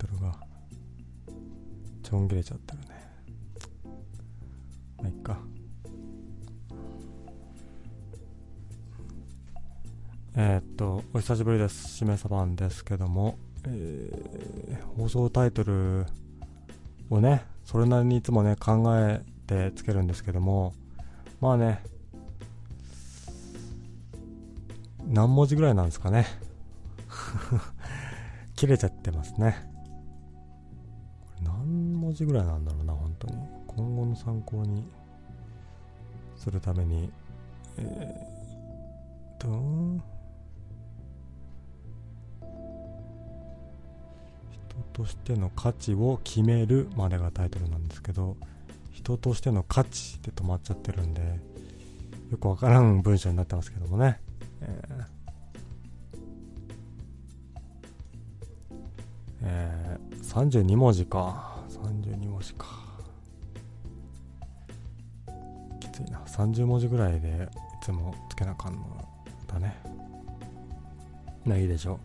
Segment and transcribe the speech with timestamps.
[0.00, 0.34] トルが
[2.02, 2.86] ちょん切れちゃってるね。
[4.96, 5.38] まあいっか。
[10.36, 11.96] えー、っとお久しぶりです。
[11.98, 16.06] しめさばんですけども、えー、放送タイトル
[17.10, 20.72] をねそれなりにいつもね考えてつけるんですけども。
[21.40, 21.82] まあね。
[25.06, 26.26] 何文字ぐらいなんですかね。
[28.56, 29.69] 切れちゃってますね。
[32.20, 33.34] 字ぐらいなんだろうな本当に。
[33.66, 34.84] 今後の参考に
[36.36, 37.10] するために。
[37.78, 40.20] えー、と。
[44.50, 48.36] 人としての価値を決めるまでがタイトルなんですけど
[48.92, 51.22] 人としての価値って止まっちゃってるんで
[52.30, 54.20] よくわからん文章になってますけどもね、
[54.62, 55.20] えー。
[59.42, 61.49] えー、32文字か。
[66.36, 68.80] 30文字ぐらいでいつもつけなかんの
[69.46, 69.76] だね。
[71.44, 71.98] まあいいでしょう。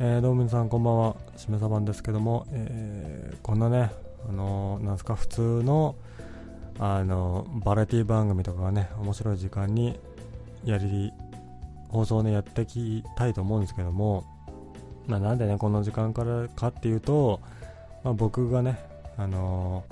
[0.00, 1.16] えー、どうも皆さんこんばんは。
[1.36, 3.90] しめさばんですけども、えー、こんなね
[4.28, 5.96] あのー、なんすか普通の
[6.78, 9.98] あのバラエティ番組とかがね面白い時間に
[10.64, 11.12] やり
[11.88, 14.24] 放送ねやってきたいと思うんですけども
[15.10, 17.40] まあ、なんでねこの時間からかっていうと、
[18.04, 18.78] まあ、僕がね、
[19.16, 19.84] あの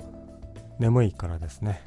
[0.79, 1.81] ー、眠いからですね、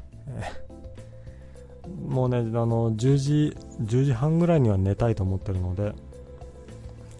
[2.09, 5.93] もうねあの10時10時半ぐらいには寝たいと思ってるので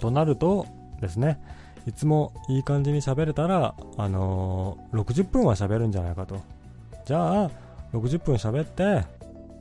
[0.01, 0.67] となると
[1.01, 1.41] ですね
[1.87, 6.41] いつもいい感じに喋れたら、あのー、60分は喋るんじゃないかと。
[7.05, 7.51] じゃあ
[7.93, 9.05] 60分喋って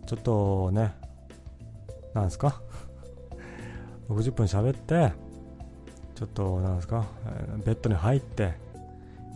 [0.05, 0.93] ちょっとね
[2.13, 2.61] なんですか？
[4.07, 5.13] 60分喋って
[6.21, 7.07] ちょっと、なんですか、
[7.65, 8.53] ベッドに入って、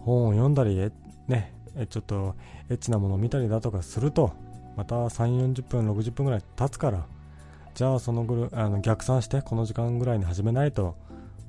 [0.02, 0.92] 本を読んだり、
[1.28, 1.52] ね、
[1.90, 2.36] ちょっと
[2.70, 4.34] エッチなものを見たりだとかすると、
[4.76, 7.06] また3、40分、60分ぐらい経つから、
[7.74, 10.96] じゃあそのぐあの逆算して、この時間ぐらいに始めないと、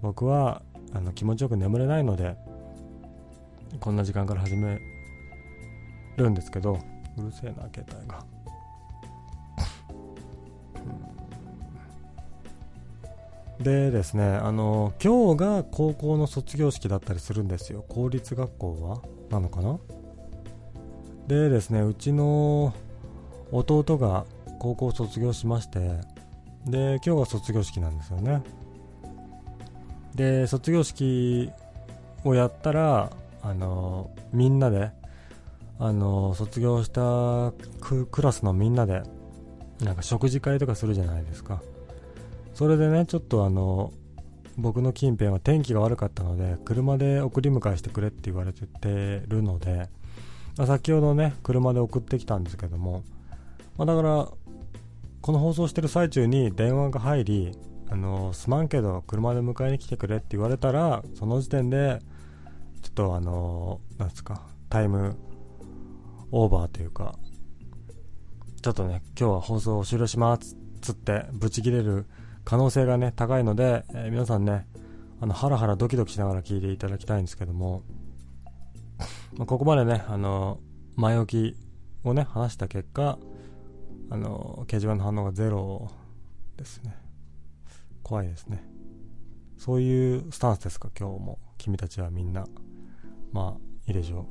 [0.03, 2.37] 僕はあの気持ちよく眠れないので、
[3.81, 4.81] こんな時間から始め
[6.17, 6.79] るんですけど、
[7.19, 8.25] うるせえな、携帯が。
[13.61, 17.85] でですね、あの今日が高校の卒業式だったりするんですよ。
[17.89, 19.01] 公立学校は？
[19.31, 19.79] なのかな？
[21.27, 22.75] でですね、うちの
[23.53, 24.25] 弟が
[24.59, 26.01] 高校卒業しまして、
[26.67, 28.43] で、今日が卒業式なんですよね。
[30.15, 31.51] で、卒業式
[32.25, 33.11] をやったら、
[33.43, 34.91] あのみんなで、
[35.79, 39.03] あの卒業したクラスのみんなで、
[39.81, 41.63] なんか食事会とかするじゃないですか。
[42.55, 43.93] それでね、ちょっとあの、
[44.57, 48.67] 僕の近辺は天気が悪かったので、車で送り迎えしてくれって言われて
[49.29, 49.91] るので、
[50.57, 53.05] まあ、先ほどね、車で送ってきたんですけども、
[53.79, 54.29] まあ、だから、
[55.21, 57.53] この放送してる最中に電話が入り、
[57.89, 62.01] あの、すまんけど、車で迎えに来てくれって言われたら、その時点で、
[62.83, 65.17] ちょっとあの、なんですか、タイム
[66.31, 67.19] オーバーというか、
[68.63, 72.07] ちょっとね、今日は放送を終了しますつって、ブチ切れる
[72.45, 74.67] 可能性がね、高いので、えー、皆さんね、
[75.21, 77.83] あの、ハラハラドキドキしながら聞いていただきたいんですけども、
[79.37, 80.59] まあ、ここまでね、あの、
[80.95, 81.57] 前置き
[82.05, 83.19] をね、話した結果、
[84.11, 85.91] あの、掲示板の反応がゼロ
[86.57, 86.97] ですね。
[88.03, 88.63] 怖いですね。
[89.59, 91.39] そういうスタンスですか、今日も。
[91.59, 92.47] 君たちはみんな。
[93.33, 94.27] まあ、いいでしょう。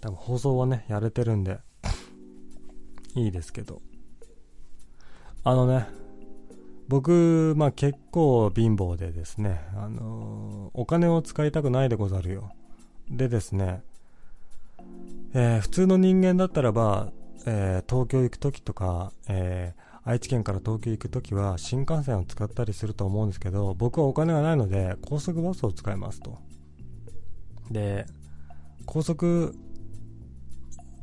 [0.00, 1.58] 多分放送はね、やれてるんで
[3.14, 3.80] いいですけど。
[5.44, 5.86] あのね、
[6.88, 12.52] 僕、まあ結構貧乏でですね、あのー、お金を使いたくないでござるよ。
[13.10, 13.82] でですね、
[15.34, 17.12] えー、普通の人間だったらば、
[17.46, 19.74] えー、東京行く時とか、え
[20.04, 26.38] 愛知県から東京行く時は新幹線を使ったりすると思うんですけど、僕はお金がないので高速バスを使いますと。
[27.70, 28.06] で、
[28.84, 29.54] 高速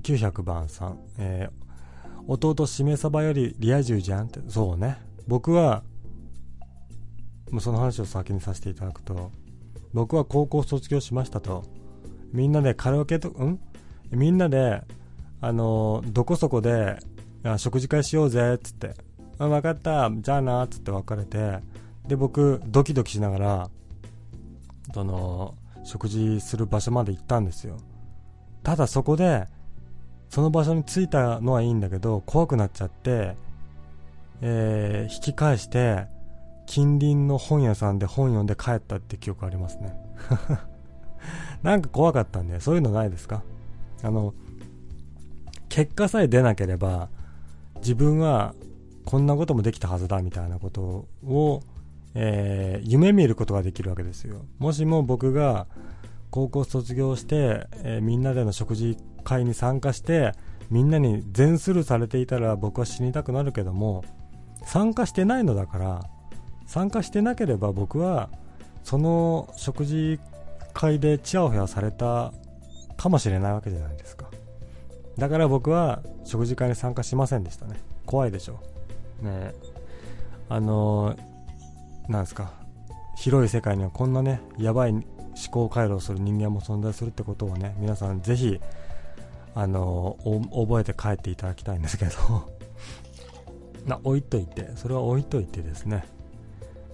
[0.03, 1.49] 900番さん、え
[2.27, 4.97] 弟しめ鯖よりリア充じゃんって、そうね。
[5.27, 5.83] 僕は、
[7.49, 9.31] もうその話を先にさせていただくと、
[9.93, 11.63] 僕は高校卒業しましたと。
[12.31, 13.59] みんなでカラオケと、ん？
[14.11, 14.83] みんなで、
[15.41, 16.99] あのどこそこで、
[17.57, 18.93] 食事会しようぜ、っつって。
[19.37, 21.59] あ、分かった、じゃあな、っつって別れて、
[22.07, 23.69] で、僕、ドキドキしながら、
[24.93, 27.77] その、食事する場所まで行ったんですよ。
[28.63, 29.47] ただそこで、
[30.29, 33.35] その場所に着いたのはいいんだけど、怖くなっちゃって、
[34.41, 36.05] えー、引き返して
[36.65, 39.93] 近隣の本屋さんで本読んで帰ったって記憶ありますね
[41.61, 43.43] なんか怖かったんで、そういうのないですか？
[44.03, 44.33] あの、
[45.69, 47.09] 結果さえ出なければ、
[47.77, 48.53] 自分は
[49.05, 51.63] こんなこともできたはずだみたいなことを、
[52.15, 54.45] えー、夢見ることができるわけですよ。
[54.57, 55.67] もしも僕が
[56.31, 60.33] 高校卒業して、えー、みんなでの食事会に参加して、
[60.69, 64.03] みんなに全スルーされていたら僕は死にたくなるけども、
[64.65, 66.09] 参加してないのだから、
[66.69, 68.29] 参加してなければ僕は
[68.83, 70.19] その食事
[70.73, 72.31] 会でチヤホヤされた
[72.95, 74.28] かもしれないわけじゃないですか
[75.19, 77.75] だから僕は食事会に参加しませんでしたね。
[78.05, 78.59] 怖いでしょ。
[79.21, 79.53] ね。
[80.47, 82.53] あのー、なんですか。
[83.17, 85.03] 広い世界にはこんなねやばい思
[85.51, 88.61] 考回路をする人間も存在するってことをね皆さんぜひ
[89.55, 92.11] あのー、覚えて帰っていただきたいんですけど。
[93.85, 94.71] な置いといて。
[94.75, 96.05] それは置いといてですね。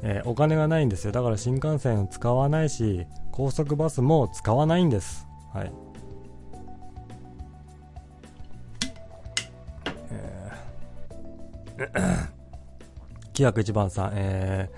[0.01, 1.11] えー、お金がないんですよ。
[1.11, 5.27] だから新幹線使わないし高速バスも使わないんです。
[5.53, 5.84] はい
[13.33, 14.69] 木枠一番さん、え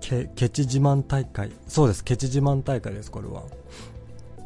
[0.00, 3.44] ー、ケチ自慢大会そうですケチ自慢大会ですこれは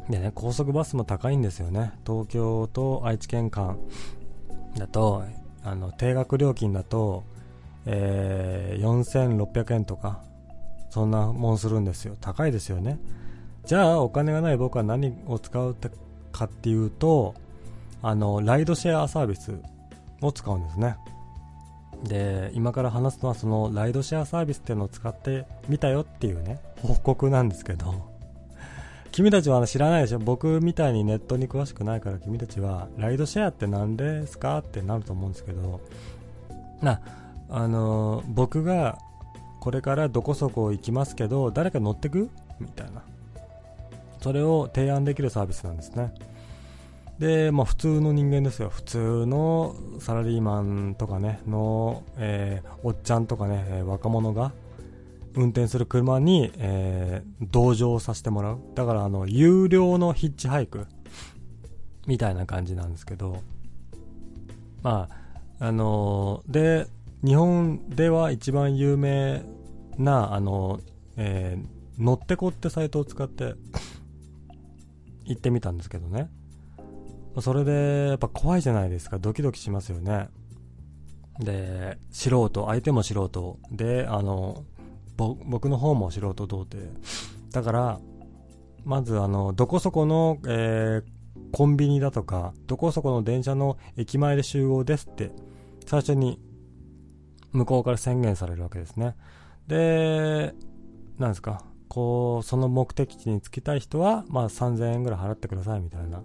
[0.09, 3.77] でね高速バスも高いんですよね東京と愛知県間
[4.77, 5.23] だと
[5.63, 7.23] あの定額料金だと
[7.85, 10.21] えー、4600円とか、
[10.89, 12.15] そんなもんするんですよ。
[12.19, 12.99] 高いですよね。
[13.65, 15.75] じゃあ、お金がない僕は何を使う
[16.31, 17.33] かっていうと、
[18.01, 19.53] あの、ライドシェアサービス
[20.21, 20.97] を使うんですね。
[22.03, 28.11] で、今から話すのはそのライドシェアサービスっていうのを使ってみたよっていうね、報告なんですけど、
[29.11, 30.19] 君たちは知らないでしょ？
[30.19, 34.57] 僕みたいにネットに詳しくないから君たちは、ライドシェアって何ですか？
[34.59, 35.79] ってなると思うんですけど、
[36.81, 36.99] な、
[37.49, 38.97] あの僕が
[39.61, 42.29] これからどこそこ行きますけど誰か乗ってく？
[42.59, 43.01] みたいな。
[44.21, 46.13] それを提案できるサービスなんですね。
[47.19, 48.69] で、まあ、普通の人間ですよ。
[48.69, 54.51] 普通のサラリーマンとかねの、えー、おっちゃんとかね若者が
[55.35, 58.59] 運転する車に、えー、同乗させてもらう。
[58.75, 60.87] だからあの有料のヒッチハイク
[62.07, 63.41] みたいな感じなんですけど。
[64.81, 65.07] ま
[65.59, 66.87] ああのー、で
[67.23, 69.43] 日本では一番有名
[69.97, 70.81] な、あの、
[71.15, 73.53] えー、乗ってこってサイトを使って
[75.25, 76.29] 行ってみたんですけどね。
[77.41, 79.17] それで、やっぱ怖いじゃないですか。
[79.17, 80.29] ドキドキしますよね。
[81.39, 83.59] で、素人、相手も素人。
[83.71, 84.63] で、あの、
[85.17, 86.91] 僕の方も素人童貞。
[87.51, 87.99] だから、
[88.85, 95.31] まず、あの、どこそこの、えー、コンビニだとか、どこそこの電車の駅前で集合ですって、
[95.85, 96.39] 最初に
[97.51, 99.15] 向こうから宣言されるわけですね。
[99.67, 100.53] で、
[101.17, 106.23] なんですか、こう、その目的地に着きたい人は、まあ3000円ぐらい払ってくださいみたいな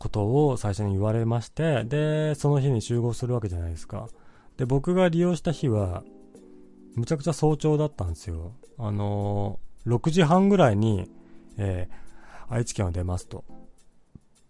[0.00, 4.08] ことを最初に言われまして、で、その日に集合するわけじゃないですか。
[4.56, 6.02] で、僕が利用した日は、
[6.96, 8.54] むちゃくちゃ早朝だったんですよ。
[8.78, 11.06] あのー、6時半ぐらいに、
[11.58, 13.44] えー、愛知県を出ますと。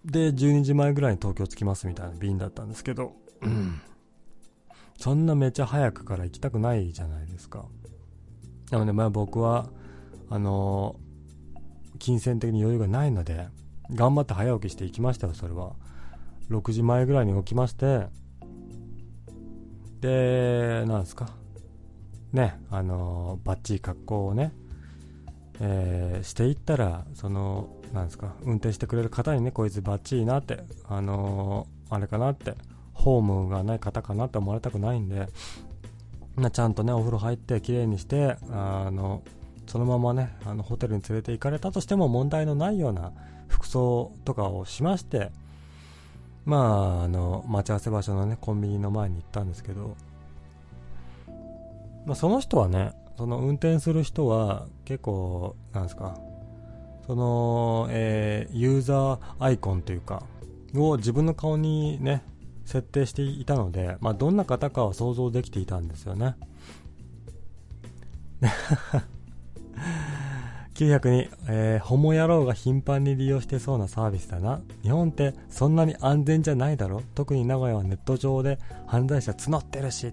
[0.05, 3.81] で、12時前ぐらいに東京着きますみたいな便だったんですけど、うん
[4.99, 7.65] そんなめちゃ早くから行きたくないじゃないですか。
[8.71, 9.71] なので、まあ僕は、
[10.29, 13.49] あのー、金銭的に余裕がないので、
[13.95, 15.73] 頑張って早起きして行きましたよ、それは。
[16.51, 18.07] 6時前ぐらいに起きまして、
[20.01, 21.29] で、なんですか。
[22.33, 24.53] ね、あのー、バッチリ格好をね、
[25.61, 32.55] えー、していったら、その、なんですか、運転してくれる方にね、こいつバッチリなって、あの、あれかなって
[32.95, 35.29] ホームがない方かなって思われたくないんで、
[36.37, 39.23] まちゃんとね、お風呂入って綺麗にして、あの、
[39.67, 43.13] そのままね、あの、ホテルに連れて行かれたとしても問題のないような
[43.51, 45.31] 服装とかをしまして、
[46.47, 49.97] まあ、あの、待ち合わせ場所のね、コンビニの前に行ったんですけど、
[52.07, 56.17] まあ、その人はね、その運転する人は結構、なんですか、
[57.07, 60.23] その、えー、ユーザーアイコンというか、
[60.75, 62.23] を自分の顔にね、
[62.65, 66.37] 設定していたので、まあ、どんな方かは想像できていたんですよね。
[70.81, 74.63] 902、えー、ホモ野郎が頻繁に利用してそうなサービスだな。
[74.83, 80.11] 日本ってそんなに安全じゃないだろ特に名古屋はネット上で犯罪者募ってるし。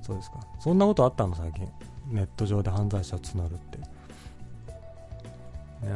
[0.00, 0.40] そうですか。
[0.60, 1.68] そんなことあったの最近。
[2.10, 3.78] ネット上で犯罪者募るって。
[3.78, 3.80] い
[5.84, 5.92] や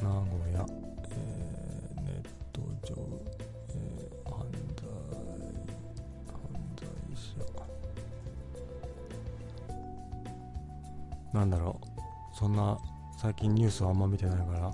[0.00, 0.64] 名古屋、
[1.08, 2.94] えー、ネット上。
[3.70, 4.86] えー、犯罪、
[6.26, 6.38] 犯
[6.76, 6.86] 罪
[11.32, 12.78] 者なんだろうそんな
[13.20, 14.72] 最近ニュースはあんま見てないから。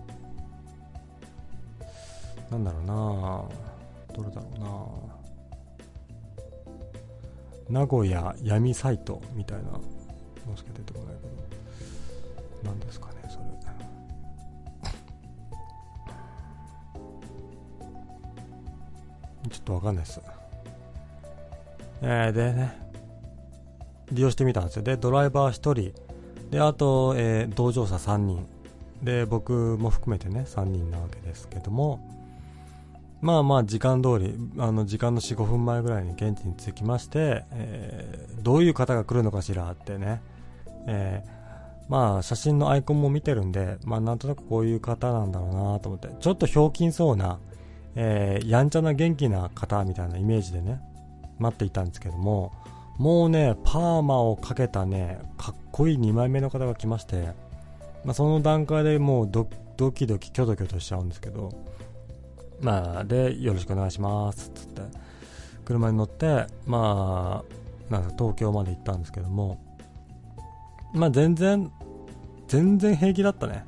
[2.49, 2.95] なんだろうな。
[4.15, 4.61] どれだろう
[7.73, 7.81] な。
[7.81, 9.81] 名古屋闇サイトみたいなの
[10.57, 13.47] しか出てこないけど何ですかねそれ。
[19.51, 20.21] ちょっとわかんないです。
[22.01, 22.87] えー、でね。
[24.13, 24.83] 利用してみたんですよ。
[24.85, 26.06] でドライバー1人
[26.51, 28.47] であと、えー、同乗者3人
[29.03, 32.01] で僕も含めてね3人なわけですけども。
[33.23, 40.21] まあまあ時間通りあの時間の45分前ぐらいに現地に着きまして、えー、どういう方が来るのかしらってね、
[40.87, 46.09] えー、まあ写真のアイコンも見てるんで、まあ、なんとなくこういう方なんだろうなと思って。
[46.21, 47.39] ちょっとひょうきんそうな、
[47.95, 50.81] えー、やんちゃな元気な方みたいなイメージでね
[51.39, 52.53] 待っていたんですけども。
[52.99, 57.33] もうねパーマをかけたねかっこいい2枚目の方が来まして、
[58.05, 61.51] まあ、その段階でもうドドキドキキョドキョとしちゃうんですけど
[62.61, 64.83] まあ、で、よろしくお願いします、つって、
[65.65, 67.45] 車に乗って、ま
[67.91, 69.61] あ、なんか東京まで行ったんですけども、
[70.93, 71.71] まあ全然、
[72.49, 73.65] 全然平気だったね。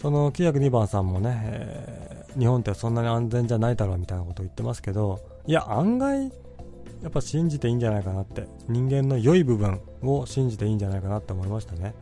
[0.00, 6.32] その902番さんもね、えー、日本ってそんなに安全じゃないだろうみたいなことを言ってますけど、いや、案外、
[7.02, 11.94] やっぱ信じていいんじゃないかなって、人間の良い部分を信じていいんじゃないかなって思いましたね。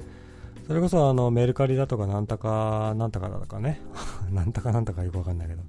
[0.66, 3.80] それこそあのメルカリだとかなんたかなんたかだとかね、
[4.32, 5.62] なんたかなんたかよくわかんないけど、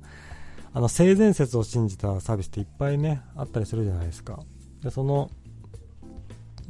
[0.73, 4.39] あの性善説を信じたサービスっていっぱいねあったりするじゃないですか。
[4.81, 5.29] でその、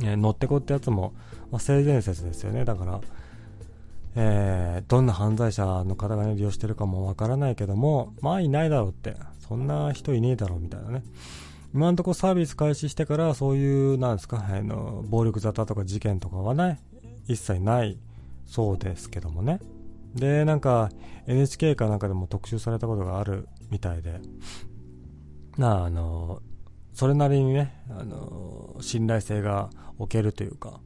[0.04, 1.14] え、乗ってこってやつも、
[1.52, 2.66] まあ、性善説ですよね。
[2.66, 3.02] だから
[4.16, 9.16] えー、どんな犯罪者の方が、ね、利用してるかもわからないけどもまあいないだろうって。
[9.50, 11.04] そんな人いねえだろうみたいなね。
[11.74, 16.80] 今のところサービス開始してからそういうなんですかあの暴力沙汰とか事件とかはね
[17.28, 17.98] 一切ない
[18.46, 19.60] そうですけどもね。
[20.16, 20.90] でなんか
[21.28, 24.20] NHK かなんかでも特集されたことがあるみたいで、
[25.58, 26.42] なあ、あの、
[26.94, 30.80] それなりにね、あの、信頼性が置けるというか、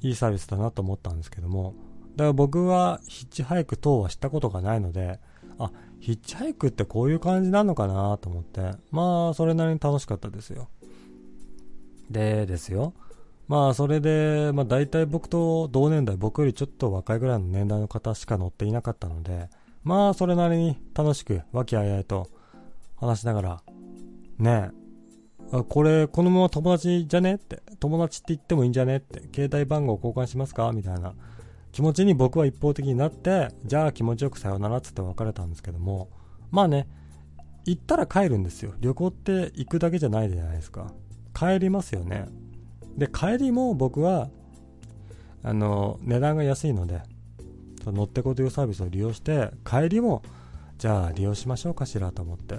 [0.00, 1.74] いいサービスだなと思ったんですけども、
[2.16, 5.20] だから僕はヒッチハイク等はしたことがないので、
[5.58, 10.68] あ、ヒッチハイクってこういう感じなのかなと思って、まあ、それなりに楽しかったですよ。
[12.10, 12.94] でですよ。
[13.48, 19.48] まあ、それで、まあ、大体僕と同年代、僕よりちょっと若いぐらいの年代の方しか乗っていなかったので、
[19.84, 22.28] まあ、それなりに楽しく、和気あいあいと
[22.96, 23.62] 話しながら、
[24.38, 24.70] ね
[25.52, 31.14] え、これ、このまま友達じゃねって、友達って言ってもいいんじゃねって、携帯番号交換しますかみたいな。
[31.72, 36.08] 気持ちに僕は一方的になって、じゃあ気持ちよくさよならっつって別れたんですけども、
[36.50, 36.88] まあね、
[37.66, 38.74] 行ったら帰るんですよ。
[38.80, 40.92] 旅行って行くだけじゃないじゃないですか。
[41.34, 42.26] 帰りますよね。
[42.96, 44.30] で、帰りも僕は、
[45.42, 47.02] あの、値段が安いので、
[47.92, 50.22] 乗ってこというサービスを利用して帰りも
[50.78, 52.58] じゃあ利用しましょうかしらと思って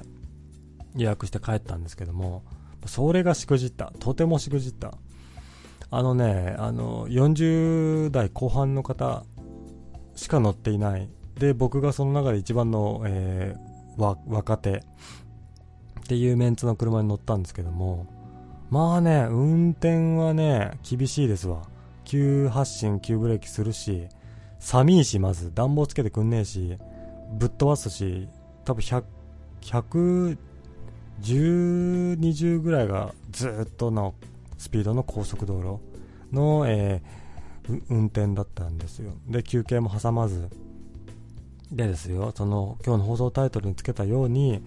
[0.96, 2.44] 予約して帰ったんですけども
[2.86, 4.94] それがしくじったとてもしくじった
[5.92, 9.24] あのねあの40代後半の方
[10.16, 11.10] しか乗っていない。
[11.36, 14.84] で僕がその中で一番の、えー、若手。
[16.02, 18.08] っていうメンツの車に乗ったんですけども
[18.72, 21.62] まあね運転はね厳しいですわ。
[22.04, 24.08] 急発進急ブレーキするし
[24.60, 25.54] 寒いし、まず。
[25.56, 26.78] 暖房つけてくんねえし、
[27.32, 28.28] ぶっ飛ばすし、
[28.66, 29.04] 多分100、
[29.62, 30.38] 110、
[32.20, 34.14] 20ぐらいがずっとの
[34.60, 35.80] スピードの高速道路
[36.32, 39.14] の、えー、運転だったんですよ。
[39.28, 40.50] で、休憩も挟まず。
[41.72, 44.62] でですよ、その今日の放送タイトルにつけたように、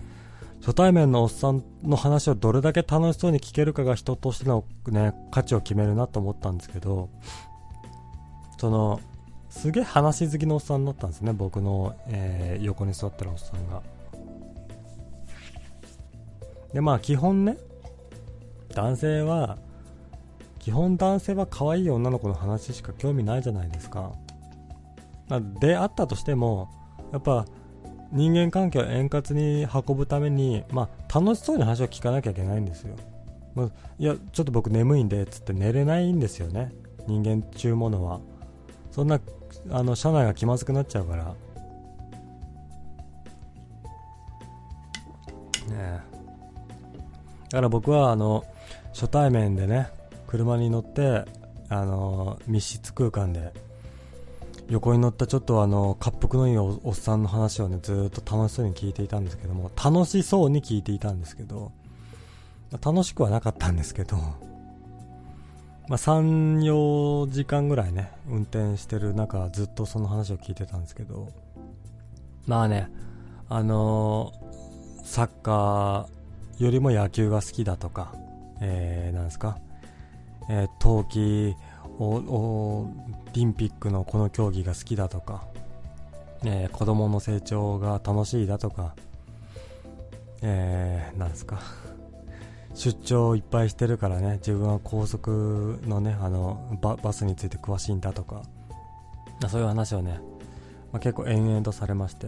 [0.61, 7.09] 初対面のおっさんの話をどれだけ楽しそうに聞けるかが人としての、ね、価値を決めるなと思ったんですけど、
[8.59, 9.01] その、
[9.53, 13.83] すげえ話好きのおっさんだったんですね僕の、えー、横に座ってるおっさんが
[16.73, 17.59] でまあ基本ね
[18.75, 19.59] 男性は
[20.63, 24.13] 基本男性は可愛い女の子の話しか興味ないじゃないですか、
[25.29, 26.71] まあ、であったとしても
[27.13, 27.45] やっぱ
[28.13, 32.97] 人間関係を円滑に運ぶために、まあ、楽しそうに話を聞かなきゃいけないんですよ、
[33.55, 36.73] まあ、いやちょっと僕眠いんでつって寝れないんですよね。
[37.07, 38.21] 人間中ものは。
[38.91, 39.21] そんな
[39.71, 41.25] あの車内が気まずくなっちゃうから。
[41.25, 41.35] ね
[45.73, 46.01] え。
[47.51, 48.45] だから僕はあの
[48.93, 49.91] 初対面でね
[50.33, 51.27] 車に乗って
[51.69, 53.53] あの密室空間で
[54.71, 61.71] 横に乗ったちょっとあの滑腹のいいおっさんの話をねずっと楽しそうに聞いていたんですけども楽しそうに聞いていたんですけど
[62.83, 64.17] 楽しくはなかったんですけど
[65.87, 71.29] まあ、3、4時間ぐらいね、運転してる中、ずっとその話を聞いてたんですけど、
[72.47, 72.89] まあね、
[73.49, 78.15] あのー、サッカーよりも野球が好きだとか、
[78.61, 79.59] えー、なんですか、
[80.55, 81.57] えー、冬季
[81.99, 82.87] オ
[83.33, 85.45] リンピックのこの競技が好きだとか、
[86.45, 88.95] えー、子供の成長が楽しいだとか、
[90.43, 91.59] えー、なんですか、
[92.75, 98.43] 出張いっぱいしてるからね、自分は高速のね、あの、ババスについて詳しいんだとか、
[99.49, 100.21] そういう話をね、
[100.93, 102.27] まあ、結構延々とされまして、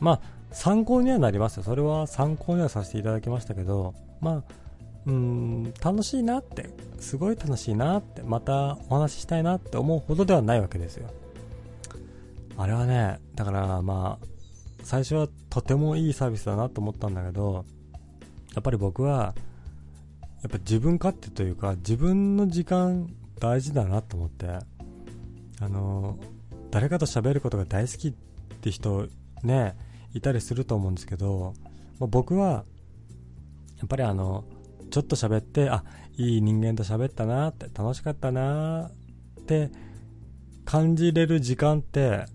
[0.00, 1.62] まあ、参考にはなりますよ。
[1.62, 3.92] それは参考にはさせていただきましたけど、
[4.22, 4.65] まあ、
[5.06, 11.08] うん、楽しいなって、すごい楽しいなって、またお話ししたいなって思うほどではないわけですよ。
[12.56, 14.26] あれはね、だからまあ、
[14.82, 17.64] 最初はとてもいいサービスだなと思ったんだけど、
[18.54, 19.34] やっぱり僕は、
[20.42, 23.08] やっぱ自分勝手というか、自分の時間
[23.38, 24.48] 大事だなと思って、
[25.60, 26.18] あの、
[26.70, 28.12] 誰かと喋ることが大好きっ
[28.60, 29.08] て人
[29.42, 29.76] ね、
[30.14, 31.54] いたりすると思うんですけど、
[31.98, 32.64] まあ、僕は、
[33.78, 34.44] やっぱりあの、
[34.90, 35.84] ちょっと喋って、あ、
[36.16, 38.90] いい人間と喋ったなって、楽しかったな
[39.40, 39.70] って
[40.64, 42.26] 感じれる時間って、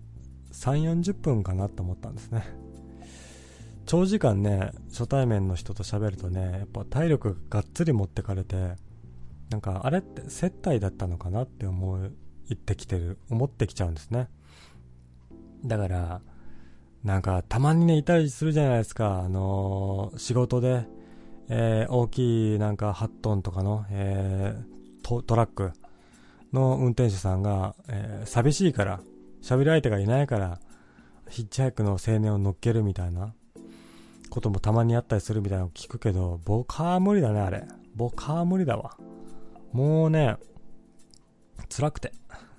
[0.52, 2.44] 3、40分かなと思ったんですね。
[3.86, 8.76] 長時間ね、初対面の人と喋るとね、やっぱ体力がっつり持ってかれて、
[9.50, 12.10] なんかあれって接待だったのかなって思っ
[12.56, 14.30] てきてる、思ってきちゃうんですね。
[15.66, 16.22] だから、
[17.04, 19.20] なんかたまにね、いたりするじゃないですか。
[19.20, 20.86] あのー、仕事で、
[21.54, 25.74] えー、大きいなんか8トンとかの、えー、トラック
[26.54, 29.02] の運転手さんが、えー、寂しいから、
[29.44, 30.60] 喋り相手がいないから、
[31.30, 33.34] ヒッチハイクの青年を乗っけるみたいな
[34.30, 37.66] こともたまにあったりするみたいなのを聞くけど、僕は無理だね、あれ。
[37.96, 38.96] 僕は無理だわ。
[39.74, 40.38] もうね、
[41.70, 42.14] 辛くて。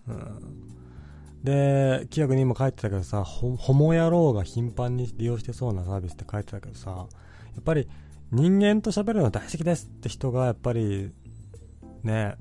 [0.07, 7.07] うん、で、規約にも書いてたけどさ、ホモ野郎が頻繁に利用してそうなサービスって書いてたけどさ、や
[7.59, 7.89] っぱり
[8.33, 11.13] 人間と喋るの大好きですって人がやっぱり
[12.03, 12.37] ね、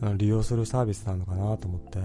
[0.00, 1.98] あの利用するサービスなのかなと思って、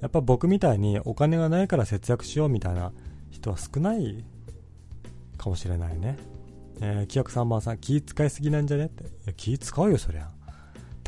[0.00, 2.92] やっぱ僕みたいにお金がないから節約しようみたいな
[3.30, 4.24] 人は少ない
[5.38, 6.18] かもしれないね。
[6.82, 9.04] えー、規約3番さん、気使いすぎなんじゃねって。
[9.04, 10.30] いや、気使うよ、そりゃ。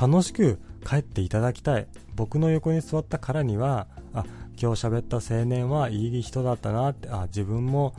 [0.01, 1.87] 楽しく帰っていただきたい。
[2.14, 4.25] 僕の横に座ったからには、あ、
[4.59, 7.95] 今日喋った青年はいい人だったなって、あ、自分も、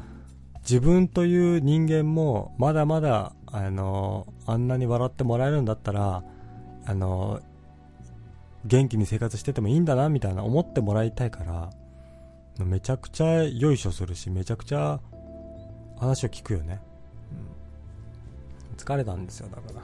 [0.68, 6.24] 自分という人間も、まだまだ、あの、あんなに笑ってもらえるんだったら、
[6.86, 7.40] あの、
[8.66, 11.70] 元気に生活しててもいいんだなみたいな思ってもらいたいから
[12.66, 15.00] めちゃくちゃよいしょするしめちゃくちゃ
[16.00, 16.82] 話を聞くよね、
[18.72, 19.82] うん、疲れたんですよだから。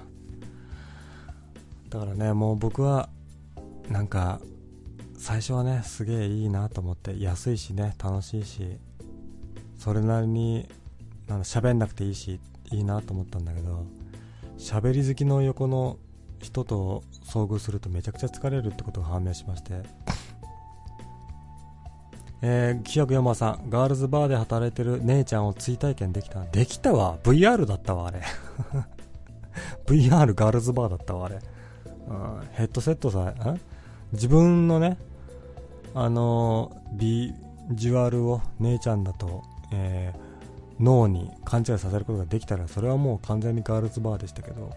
[1.89, 3.10] だからねもう僕は
[3.89, 4.39] なんか
[5.17, 8.78] 最初はねすげえいいなと思って安いしね楽しいし
[9.82, 10.70] それなりに
[11.28, 12.39] なん喋んなくていいし
[12.72, 13.84] いいなと思ったんだけど
[14.60, 15.98] 喋り好きの横の
[16.39, 19.82] 人と遭遇するとめちゃくちゃ疲れるってことが判明しまして
[22.44, 28.24] えー、企画山さん、ガールズバーで働いてる姉ちゃんを追体験できたできたわ !VR だったわ、あれ。
[29.86, 31.36] VR ガールズバーだったわ、あれ。
[31.36, 33.60] うん、ヘッドセットさえ、
[34.12, 34.98] 自分のね、
[35.94, 37.32] あのー、ビ
[37.76, 44.72] ジュアルを姉ちゃんだと、えー、脳に勘違いさせることができたら、それはもう完全にガールズバーでしたけど、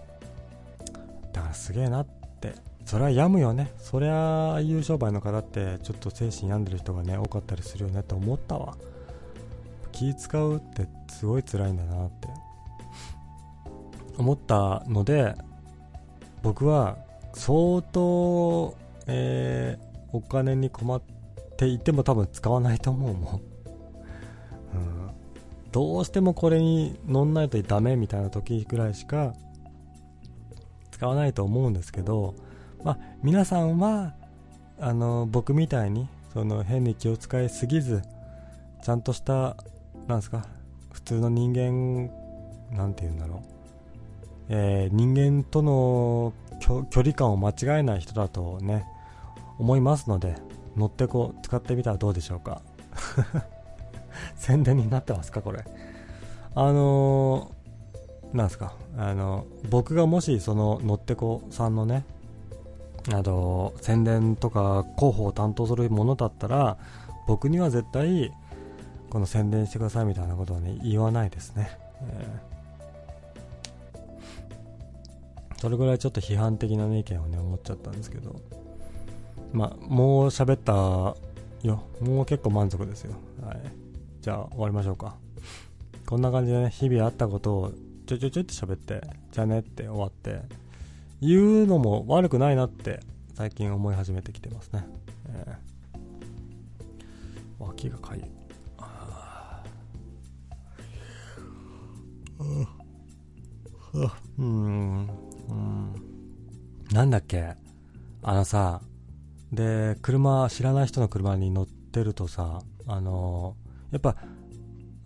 [1.33, 2.55] だからすげえなって。
[2.85, 3.73] それは病むよね。
[3.79, 8.77] そりゃああいう商売の方ってちょっと精神病んでる人がね多かったりするよねって思ったわ。
[9.91, 12.29] 気使うってすごい辛いんだなって。
[14.17, 15.35] 思ったので
[16.43, 16.99] 僕は
[17.33, 18.77] 相当、
[19.07, 21.03] えー、お金に困っ
[21.57, 23.41] ていても多分使わないと思うもん、
[25.75, 29.35] どうしてもこれに乗んないとダメみたいな時ぐらいしか
[30.93, 32.37] 使わないと思うんですけど、
[32.85, 34.15] まあ、皆さんは
[34.79, 38.03] あの僕みたいにその変に気を使いすぎず
[38.85, 39.57] ちゃんとした
[40.07, 40.47] なんすか
[40.93, 42.09] 普通の人間
[42.71, 43.41] なんて言うんだろう、
[44.51, 48.87] えー、人間との距離感を間違えない人だとね
[49.59, 50.37] 思いますので
[50.77, 52.63] 乗ってこう使ってみたらどうでしょうか。
[54.45, 55.65] 宣伝になってますかこれ。
[56.55, 57.51] あの
[58.35, 58.75] なんですか。
[58.99, 62.05] あの僕がもしそののってこさんのね
[63.11, 66.77] あの宣伝とか広報を担当するものだったら
[67.27, 68.33] 僕には絶対
[69.09, 78.37] この宣伝してくださいみたいなことはね言わないですね、えー、それぐらいちょっと批判的な、ね、意見をね思っちゃったんですけど。
[79.55, 80.73] まあもう喋った
[81.67, 81.83] よ。
[82.01, 83.15] もう結構満足ですよ。
[83.43, 83.84] はい。
[84.25, 85.17] じゃあ終わりましょうか。
[86.07, 87.73] こんな感じでね日々あったことを
[88.07, 90.41] ちょちょちょって喋ってじゃねって終わって
[91.21, 93.01] 言うのも悪くないなって
[93.35, 94.87] 最近思い始めてきてますね、
[95.29, 98.25] えー、脇がかゆい。
[104.39, 105.07] うん、
[105.49, 105.95] うん、
[106.93, 107.57] なんだっけ？
[108.23, 108.81] あのさ、
[109.53, 113.55] で、車、知らない人の車に乗ってるとさ、あの
[113.95, 114.17] やっぱ、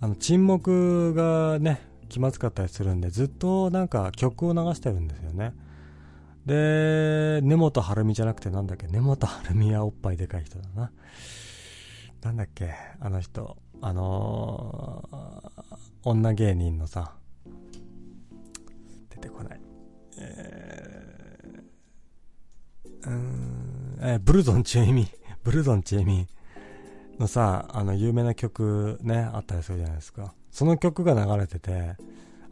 [0.01, 5.53] あの、沈黙がね、気まずかったりするんで、ずっとなんか曲を流してるんですよね。
[6.47, 10.91] で、根本晴美じゃなくてなんだっけ、根本晴美はおっぱいでかい人だな。
[12.23, 17.13] なんだっけ、あの人、あのー、女芸人のさ、
[19.11, 19.61] 出てこない。
[20.17, 25.07] えー、うん、えー、ブルゾンチェミ、
[25.45, 26.27] ブルゾンチェミ
[27.19, 30.35] のさ、あの、有名な曲ね、あったりするじゃないですか。
[30.51, 31.97] その曲が流れてて、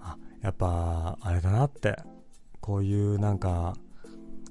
[0.00, 1.96] あ、やっぱ、あれだなって、
[2.61, 3.76] こういうなんか、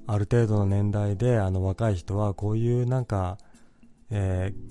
[0.06, 3.38] ある程度の年代で、あの、若い人は、こういうなんか、
[4.10, 4.66] えー、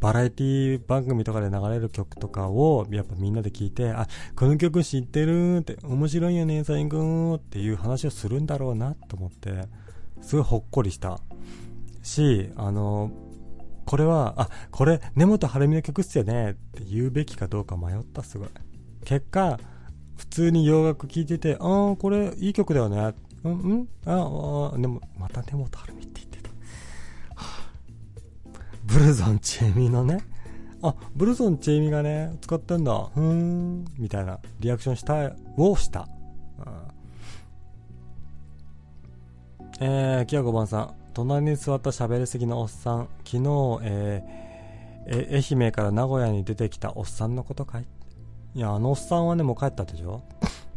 [0.00, 9.68] バラエティ番組とかで流れる曲とかをやっぱみんなで聞いて、あ、この曲知ってるって、面白いよね、サイン君っていう話をするんだろうなと思って、
[10.20, 11.20] すごいほっこりした。
[12.02, 13.10] し、あの、
[13.90, 18.48] これは、あ、これ、根本晴美の曲っすよねって言うべきかどうか迷った、すごい。
[19.04, 19.58] 結果、
[20.16, 23.14] 普通に洋楽聴いてて、ああ、これいい曲だよね。
[23.42, 26.50] うん、うんああ、でも、また根本晴美って言ってた。
[28.84, 30.20] ブルゾンチェミのね、
[30.82, 36.06] あ、ブルゾンチェミがね、使ってんだ、ふーん、みたいなリアクションした、をした。
[39.80, 47.86] うん、えー、キヤ5番さん、隣に座った喋りすぎのおっさん、昨日、えー、愛媛から名古屋に出てきたおっさんのことかい？
[48.54, 50.22] いや、あのおっさんはね、もう帰ったでしょ？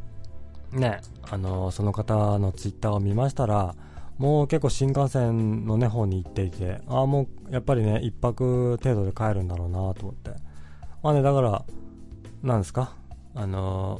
[0.71, 3.75] ね、あのー、その方のツイッターを見ましたら、
[4.17, 10.31] もう結構新幹線のね方に行っていてああもうやっぱりね1泊程度で帰るんだろうなと思って。
[11.01, 11.65] まあねだから
[12.43, 12.95] なんですか？
[13.35, 13.99] あの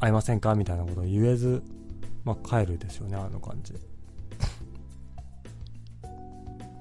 [0.00, 0.54] 会いませんか？
[0.54, 1.62] みたいなことを言えず
[2.24, 3.74] まあ帰るですよねあの感じ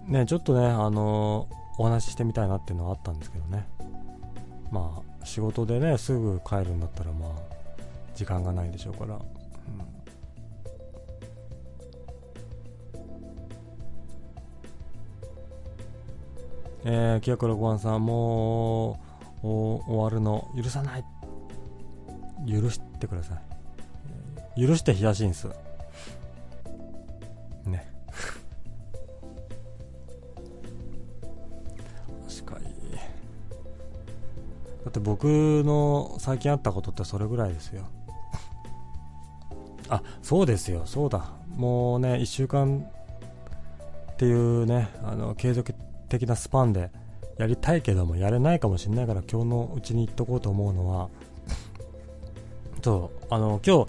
[0.07, 3.67] ねちょっとねあの、お話ししてみたいなっていうのはあったんですけどね
[4.71, 7.29] まあ仕事でねすぐ帰るんだったらまあ
[8.15, 9.19] 時間がないでしょうから
[16.85, 18.99] えー、清倉ごはんさん、も
[19.41, 21.05] う終わるの許さない。
[22.45, 23.35] 許してくださ
[24.57, 24.67] い。
[24.67, 25.47] 許してヒしんす。
[34.93, 35.25] って僕
[35.65, 37.86] の最近あったことってそれぐらいですよ。
[39.89, 41.32] あ、そうですよ、そうだ。
[41.56, 42.86] もうね、1週間
[44.12, 45.73] っていうね、あの、継続
[46.10, 46.91] 的なスパンで
[47.38, 51.10] やりたいけどもやれないかもしれないから今日のうちに行っとこうと思うのは
[52.84, 53.88] そうあの今日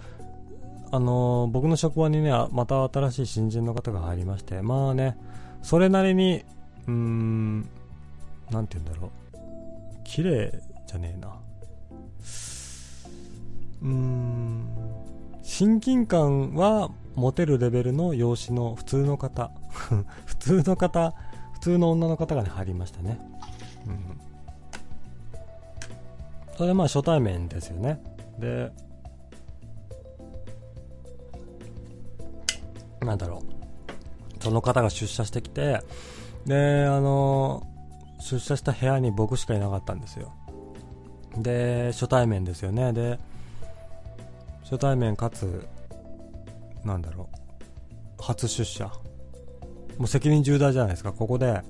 [0.93, 5.19] あの僕の職場にねまた新しい新人の方が入りましてまあね
[5.63, 6.45] それなりに
[6.87, 7.69] うーん
[8.51, 9.11] 何て言うんだろう
[10.05, 10.63] 綺麗
[10.95, 11.29] じゃねえな
[13.83, 14.69] うーん
[15.43, 19.51] 親近感は持てるレベルの容姿の普通の方
[20.25, 21.13] 普通の方
[21.55, 23.19] 普通の女の方がね、入りましたね。
[23.87, 24.21] うん。
[26.57, 28.03] それでまあ初対面ですよね。
[28.39, 28.71] で、
[33.01, 33.43] なんだろ
[34.41, 34.43] う。
[34.43, 35.81] その方が出社してきて、
[36.45, 37.67] で、あの、
[38.21, 40.33] 出社した部屋に僕しかいなかったんですよ。
[41.39, 42.93] で、初対面ですよね。
[42.93, 43.19] で、
[44.63, 45.67] 初対面かつ、
[46.85, 48.23] なんだろう。
[48.23, 48.87] 初出社。
[49.99, 51.63] もう責任重大じゃないですか、ここで、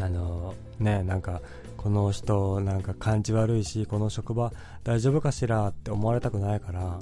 [0.00, 1.42] あのね、なんか、
[1.76, 4.52] この人、なんか感じ悪いし、この職場
[4.84, 5.68] 大丈夫かしら？
[5.68, 7.00] って思われたくないから、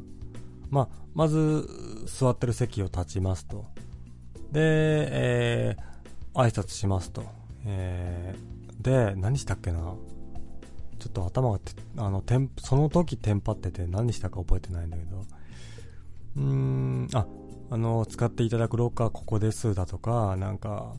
[0.70, 1.66] まあ、まず、
[2.06, 3.66] 座ってる席を立ちますと。
[4.52, 7.24] で、えー、挨拶しますと。
[7.66, 9.94] えー、で、何したっけな？
[11.00, 11.58] ちょっと頭が
[11.96, 15.24] あの、てん、その時テンパってて何したか覚えてないんだけど、
[16.36, 17.26] うん、あ、
[17.70, 20.94] あの、使っていただくロッカーここですだとか、なんか、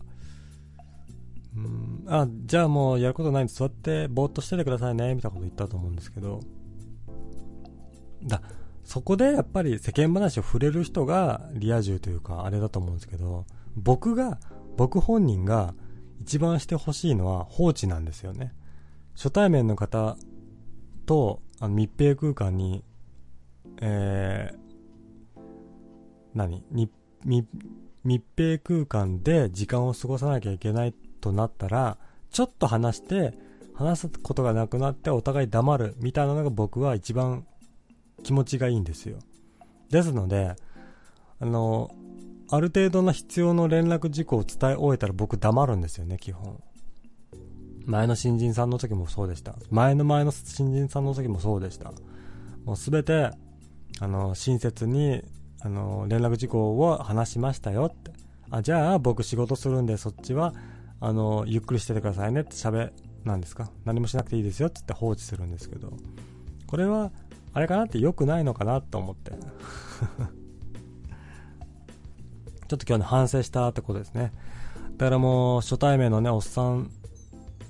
[1.56, 6.42] うん、あ、じゃあもうやることないんで座ってぼーっとしててくださいね、みたいなこと言ったと思うんですけど、
[8.24, 8.42] だ、
[8.84, 14.40] そこでやっぱり世間話を触れる人がリア充というかあれだと思うんですけど、僕が、
[14.78, 15.74] 僕本人が
[16.22, 18.54] 一番してほしいのは放置なんですよね。
[19.22, 20.18] 初対面の方
[21.06, 22.84] とあの密閉空間に、
[23.80, 25.40] えー、
[26.34, 26.64] 何？
[27.24, 27.46] 密
[28.04, 32.00] 閉空間で時間を過ごさなきゃいけないとなったら、
[32.32, 33.36] ちょっと話して、
[33.76, 37.46] 話すことがなくなってお互い黙るみたいなのが僕は一番
[38.24, 39.20] 気持ちがいいんですよ。
[39.92, 40.56] ですので、
[41.40, 41.94] あの、
[42.50, 46.60] ある程度の必要の連絡事項を伝え終えたら僕黙るんですよね、基本。
[47.86, 49.56] 前の新人さんの時もそうでした。
[49.70, 51.92] 前の前の新人さんの時もそうでした。
[52.66, 53.32] もうすべて、
[54.00, 55.24] あの、親切に、
[55.62, 58.12] あの、連絡事項を話しましたよって。
[58.50, 60.54] あ、じゃあ僕仕事するんでそっちは、
[61.00, 62.92] あの、ゆっくりしててくださいねって喋、
[63.24, 63.70] なんですか？
[63.86, 65.94] 何もしなくていいですよって言って放置するんですけど、
[66.68, 67.12] これは、
[67.54, 69.32] あれかなって良くないのかなと思って。
[72.68, 74.32] ちょっと今日ね、反省したってことですね。
[74.98, 76.90] だからもう、初対面のね、おっさん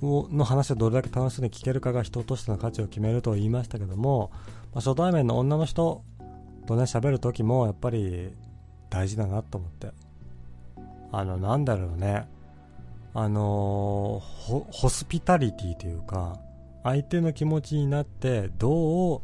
[0.02, 4.32] の話をどれだけ楽しそうに聞けるかが人としての価値を決めると言いましたけども、
[4.74, 6.04] まあ、初対面の女の人
[6.66, 8.34] とね、喋るときもやっぱり
[8.90, 9.92] 大事だなと思って。
[11.12, 12.28] あの、なんだろうね。
[13.14, 16.40] あのホ、ホスピタリティというか、
[16.84, 19.22] 相手の気持ちになってどう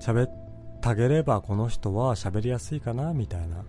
[0.00, 0.40] 喋って
[0.88, 3.64] あげればこの人は喋りやすいかなみたいな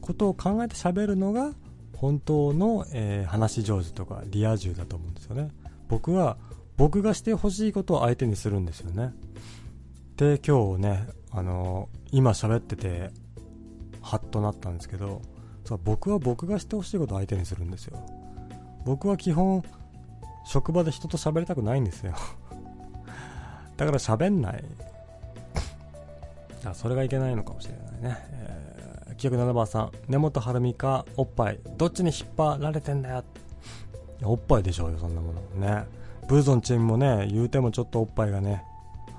[0.00, 1.52] ことを考えて喋るのが
[1.98, 5.50] 本当の、えー、話し上手とかリア充だと思うんですよね。
[5.88, 6.36] 僕は
[6.76, 9.12] 僕がしてほしいことを相手にするんですよね。
[10.16, 13.10] で今日ねあのー、今喋ってて
[14.00, 15.22] ハッとなったんですけど
[15.64, 17.98] そう僕は僕がしてほしいことを相手にするんですよ。
[18.84, 19.64] 僕は基本
[20.46, 22.14] 職場で人と喋りたくないんですよ。
[23.76, 24.64] だから喋んない。
[26.64, 28.77] あそれがいけないのかもしれないね、えー、
[29.18, 33.24] 907番さん根本晴美かおっぱいどっちに引っ張られてんだよ？
[34.24, 35.40] おっぱいでしょうよそんなもの。
[35.56, 35.84] ね。
[36.28, 38.62] ブーゾンチームもね言うてもちょっとおっぱいがね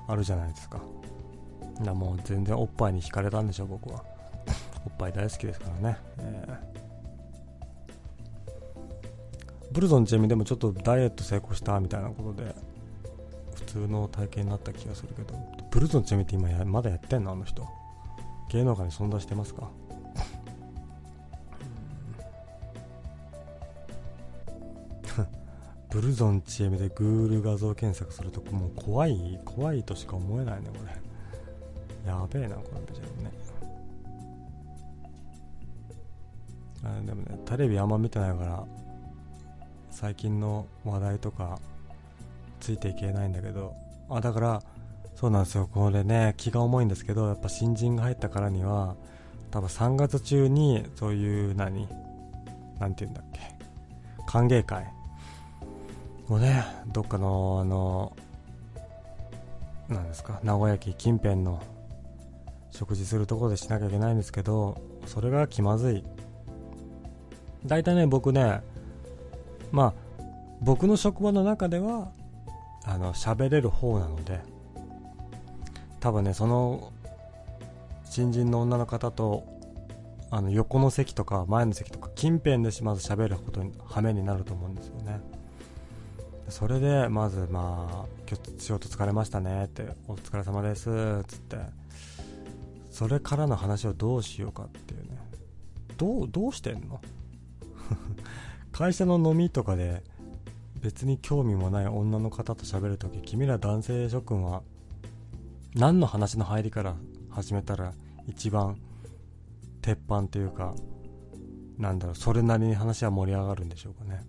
[0.06, 0.80] あるじゃないですか。
[1.82, 4.04] だもう全然おっぱいに惹かれたんでしょう僕は。
[4.86, 6.58] おっぱい大好きですからね、えー、
[9.72, 12.54] ブルゾンチームでもちょっとダイエット成功したみたいなことで
[13.54, 15.34] 普通の体験になった気がするけど。
[15.70, 17.66] ブルゾンチェミって今やまだやってんのあの人。
[18.50, 19.68] 芸能界に存在してますか？
[25.90, 32.10] ブルゾンチエミで Google 画像検索するともう怖い怖いとしか思えないねこれ。
[32.10, 33.32] やべえなこのビジュアルね。
[36.82, 38.64] あでもねテレビあんま見てないから
[39.90, 41.58] 最近の話題とか
[42.60, 43.74] ついていけないんだけど。
[44.08, 44.62] あだから
[45.16, 45.68] そうなんですよ。
[45.72, 48.96] これね気が重いんですけどやっぱ新人が入ったからには
[49.50, 51.88] 多分3月中にそういう何？
[52.78, 53.40] 何て言うんだっけ？
[54.26, 54.86] 歓迎会。
[56.34, 58.16] をねどっかのあの
[59.88, 61.62] 何ですか名古屋駅近辺の
[62.70, 66.04] 食事するところでしなきゃいけないんですけどそれが気まずい。
[67.66, 68.62] 大体ね僕ね
[69.72, 70.22] まあ
[70.62, 72.12] 僕の職場の中では
[72.84, 74.40] あの喋れる方なので
[75.98, 76.92] 多分ねその
[78.04, 79.44] 新人の女の方と
[80.30, 85.20] あの横の席とか前の席とか近辺でしまず喋ることに羽目になると思うんですよね。
[86.50, 91.90] それでまずまあ今日仕事疲れましたねってお疲れ様ですっつって。
[92.90, 95.18] それからの話をどうしようかっていうね。
[95.96, 97.00] どうどうしてんの？
[98.72, 100.02] 会社の飲みとかで
[100.80, 104.62] 別に興味もない女の方と喋るとき君ら男性諸君は
[105.74, 106.96] 何の話の入りから
[107.30, 107.92] 始めたら
[108.26, 108.76] 一番
[109.82, 110.74] 鉄板というか
[111.78, 114.22] なんだろうそれなりに話は盛り上がるんでしょうかね。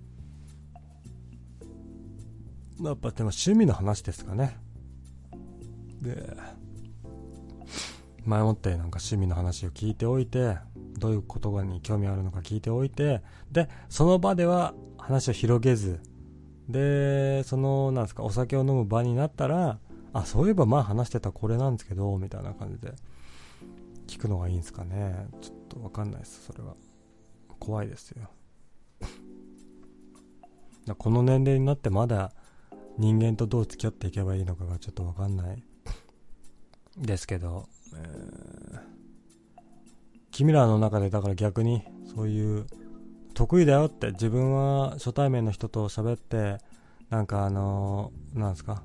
[2.83, 4.57] やっぱでも趣味の話ですかね
[6.01, 6.35] で
[8.25, 10.57] 前もってなんか趣味の話を聞いておいて
[10.97, 15.99] どういう言葉に興味あるのか聞いておいてでその場では話を広げず
[16.71, 19.79] で、その、なんですか、お酒を飲む場になったら、
[20.13, 22.93] あ、そういえば前話してたこれなんですけど、みたいな感じで、
[24.07, 25.27] 聞くのがいいんですかね。
[25.41, 26.75] ちょっとわかんないです、それは。
[27.59, 28.29] 怖いですよ。
[30.97, 32.33] この年齢になってまだ
[32.97, 35.63] 人間とどう付き合っていけばいいのかがちょっとわかんない。
[36.97, 38.80] ですけど、えー、
[40.32, 41.84] 君らの中でだから逆に
[42.15, 42.65] そういう
[43.34, 46.58] 得意だよって自分は初対面の人と喋って
[47.10, 48.84] なんかあのー、なんですか？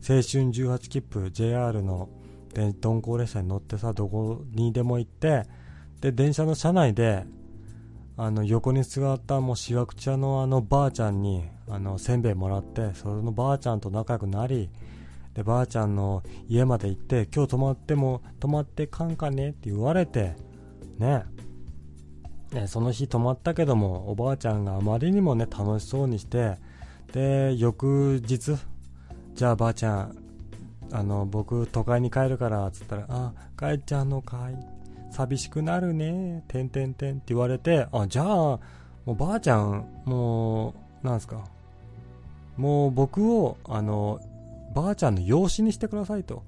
[0.00, 2.08] 青春18切符 JR の
[2.54, 5.42] で鈍行列車に乗ってさどこにでも行って
[6.00, 7.24] で電車の車内で
[8.16, 14.70] あの横に座ったもうしわくちゃのあのばあちゃんにあのせんべいもらってそのばあちゃんと仲良くなり
[15.34, 20.34] でばあちゃんの家まで行って今日泊まっても泊まってかんかねって言われて
[20.98, 21.24] ね。
[22.52, 26.56] ねその日泊まったけどもおばあちゃんがあまりにもね楽しそうにして
[27.12, 28.56] で翌日
[29.34, 30.16] じゃあばあちゃん
[30.90, 34.56] あの僕都会に帰るからっつったらあ帰っちゃうのかい。
[35.10, 36.44] 寂しくなるね。
[36.48, 38.60] てんてんてんって言われてあじゃあも
[39.08, 41.44] うばあちゃんもうなんすか？
[42.58, 44.20] もう僕をあの
[44.74, 46.42] ばあちゃんの養子にしてくださいと。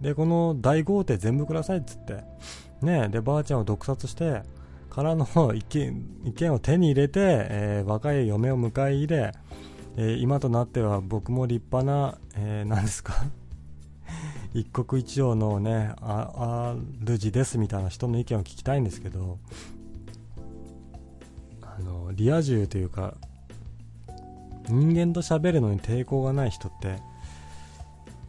[0.00, 2.22] で、この大豪邸全部くださいっつって。
[2.82, 4.42] ねで、ばあちゃんを毒殺して、
[4.90, 9.32] からの意見意見を手に入れて、えー、若い嫁を迎え入れ、
[9.96, 13.14] えー、今となっては僕も立派な、えー、何ですか
[14.54, 19.38] 一国一城のね、あ、主ですみたいな人の意見を聞きたいんですけど、
[21.60, 23.14] あの、リア充というか、
[24.68, 26.96] 人間と喋るのに抵抗がない人って、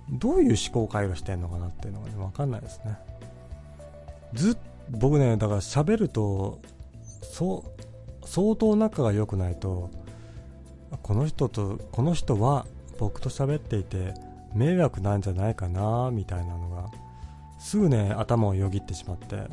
[0.10, 2.97] どういう思考回路してんのかなっていうのがね、わかんないですね。
[4.34, 4.58] ずっ
[4.89, 6.60] 僕ね、だから喋ると、
[7.21, 7.63] そ
[8.21, 9.89] う、相当仲が良くないと、
[11.04, 12.65] この人と、この人は
[12.97, 14.13] 僕と喋っていて
[14.54, 16.89] 迷惑なんじゃないかな、みたいなのが、
[17.60, 19.47] すぐね、頭をよぎってしまって、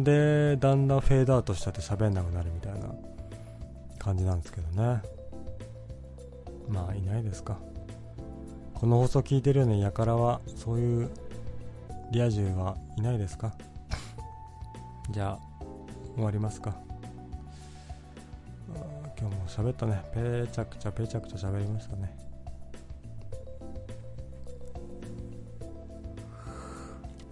[0.00, 2.94] で、だんだんフェードアウトしちゃって喋んなくなるみたいな
[3.98, 5.02] 感じなんですけどね。
[6.70, 7.58] まあ、いないですか。
[8.74, 11.10] この放送聞いてるようなやからはそういう
[12.12, 13.52] リア充はいないですか。
[15.10, 15.64] じゃあ
[16.14, 16.76] 終わりますか。
[19.20, 20.00] 今日も喋ったね。
[20.14, 22.16] ぺちゃくちゃぺちゃくちゃ喋りましたね。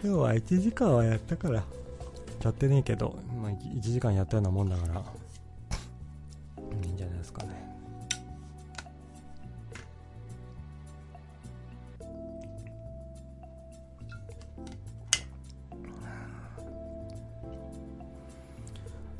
[0.05, 1.65] 今日は1時間はやったから。
[2.43, 5.03] やってねえけど、まあ、1時間やったようなもんだから。
[6.85, 7.58] いいんじゃないですかね。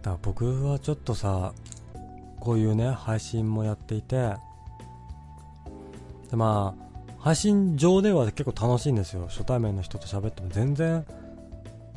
[0.03, 1.53] だから僕はちょっとさ
[2.41, 4.35] こういうね配信もやっていて
[6.31, 9.27] でまあ配信上では結構楽しいんですよ。
[9.29, 10.49] 初対面の人と喋っても。
[10.51, 11.05] 全然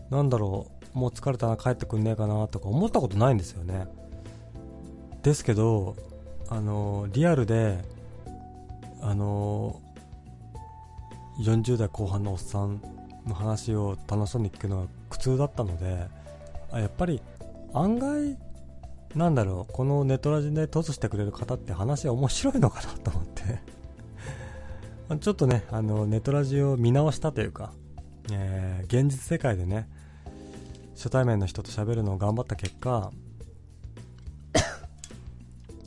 [0.10, 3.88] なんだろうもう疲れたな帰ってくんねえかなとか思ったことないんですよね。
[5.22, 5.96] ですけど
[6.50, 7.78] あのリアルで
[9.02, 9.80] あの
[11.40, 12.82] 40代後半のおっさん
[13.26, 16.08] の話を楽しそうに聞くのが苦痛だったので
[16.72, 17.22] あやっぱり
[17.74, 18.38] 案外、
[19.16, 23.62] なんだろう、このネトラジでトスしてくれる方って話面白いのかなと思って
[25.20, 27.74] ちょっとね、あの、ネトラジを見直したというか、
[28.32, 29.90] えー、現実世界でね、
[30.96, 33.12] 初対面の人と喋るのを頑張った結果、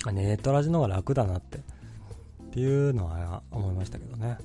[0.12, 1.60] ネトラジの方が楽だなって、っ
[2.50, 4.38] ていうのは思いましたけどね。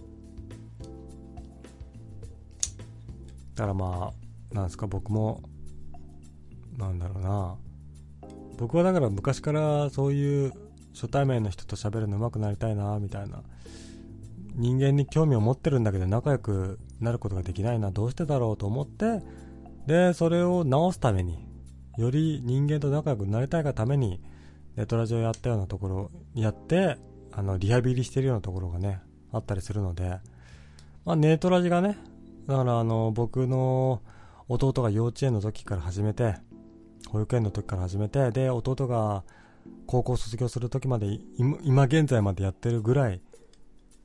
[3.55, 4.13] だからま
[4.51, 5.41] あ、なんですか、僕も
[6.79, 7.55] なんだろうな。
[8.57, 10.53] 僕はだから昔からそういう
[10.93, 13.43] 初対面の人と喋るの上手くなりたいなみたいな。
[14.55, 17.91] 人間に興味を持ってるんだけど仲良くなることができないな。
[17.91, 19.21] どうしてだろうと思って。
[19.85, 21.47] でそれを直すために
[21.97, 24.21] より人間と仲良くなりたいがために
[24.75, 26.97] ネトラジオやったようなところやって
[27.31, 30.19] あのリハビリしてるようなところがねあったりするので、
[31.05, 31.97] まあ、ネトラジがね
[32.47, 34.01] だからあの僕の
[34.47, 36.35] 弟が幼稚園の時から始めて
[37.11, 39.23] 保育園の時から始めてで弟が
[39.87, 43.21] 高校卒業する時まで今現在までやってるぐらい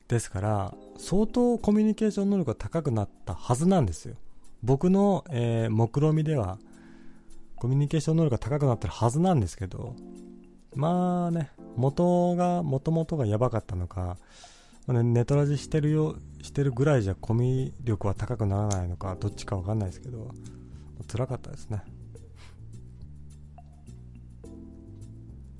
[0.07, 4.15] ですから相当コミュニケーション能力が高くなったはずなんですよ。
[4.63, 6.57] 僕の、えー、目論見では
[7.55, 9.95] コミュニケーション能力が高くなってるはずなんですけど
[10.73, 14.17] まあね元が元々がやばかったのか、
[14.87, 20.31] まあね、ネトラジしてるよしてるぐらいじゃコミュ力は高くならないのかどっちかわかんないですけど
[21.07, 21.83] 辛かったですね。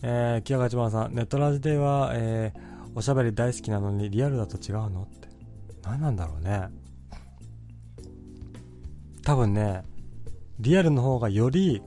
[0.08, 2.60] えー、清川さん、ネットラジでは、えー、
[2.94, 5.02] おしゃべり大好きなのにリアルだと違うの？
[5.02, 5.28] って。
[5.82, 6.68] 何なんだろうね。
[9.24, 9.82] 多分ね、
[10.60, 11.82] リアルの方がより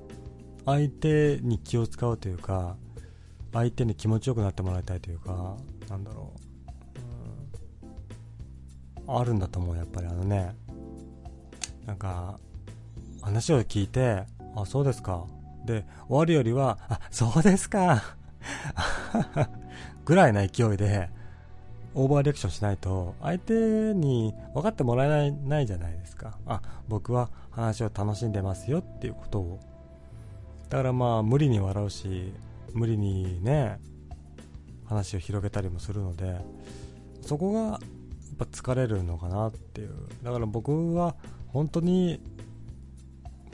[0.67, 2.77] 相手に気を使うというか、
[3.53, 5.57] 相手に気持ちよくなってもらいたいというか、
[5.89, 6.33] なんだろ
[9.07, 9.13] う。
[9.13, 10.57] あるんだと思う、やっぱりあのね。
[11.87, 12.41] なんか、
[13.23, 14.25] 話を聞いて、
[14.57, 15.25] あ、そうですか。
[15.69, 18.03] で、終わるよりは、あ、そうですか。
[20.05, 21.11] ぐらいな勢いで、
[21.95, 26.39] オーバーリアクションしないと相手に分かってもらえないないじゃないですか。
[26.47, 29.61] あ僕は話を楽しんでますよっていうことを。
[30.69, 32.33] だからまあ無理に笑うし
[32.73, 33.81] 無理にね
[34.85, 36.37] 話を広げたりもするので
[37.23, 37.79] そこがやっ
[38.39, 39.91] ぱ疲れるのかなっていう。
[40.23, 41.17] だから僕は
[41.49, 42.21] 本当に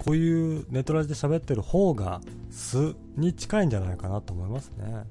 [0.04, 5.04] こういうネトラジで喋ってる方が素に近いんじゃないかなと思いますね。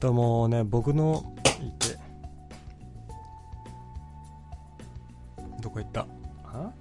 [0.00, 1.98] でもね僕のいて。
[5.60, 6.06] どこ行った？
[6.44, 6.72] あ？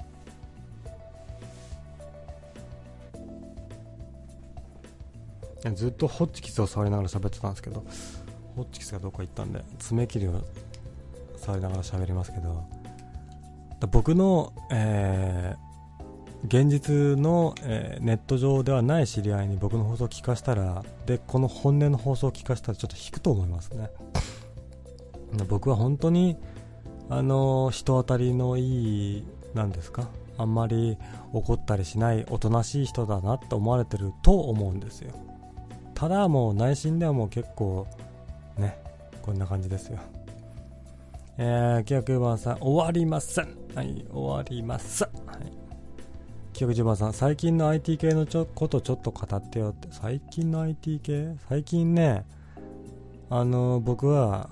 [5.75, 7.83] ずっとホッチキスを触りながら喋ってたんですけど
[8.55, 10.43] ホッチキスがどこ行ったんで爪切りを
[11.37, 12.63] 触りながら喋りますけど。
[13.91, 15.70] 僕の、えー、
[16.45, 23.89] 現実の、えー、ネット上ではない知り合いに僕の放送を聞かしたらでこの本音の放送を聞かしたらちょっと引くと思いますね。
[25.47, 26.37] 僕は本当に
[27.09, 30.97] あの人当たりのいいなんですかあんまり
[31.31, 35.11] 怒ったりしないおとなしい人だなって思われてると思うんですよ。
[35.93, 37.85] ただもう内心ではもう結構
[38.57, 38.77] ね
[39.21, 39.99] こんな感じですよ。
[41.37, 43.55] えー、9番さん終わりません。
[43.75, 45.60] はい終わります、はい。
[46.53, 49.87] 910番さん最近の IT 系のちょことちょっと語ってよって。
[49.91, 51.35] 最近の IT 系？
[51.49, 52.25] 最近ね
[53.29, 54.49] あの僕は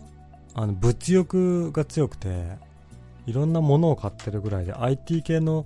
[0.55, 2.57] あの物欲が強くて
[3.27, 5.65] いろんなものを買ってるぐらいで IT 系の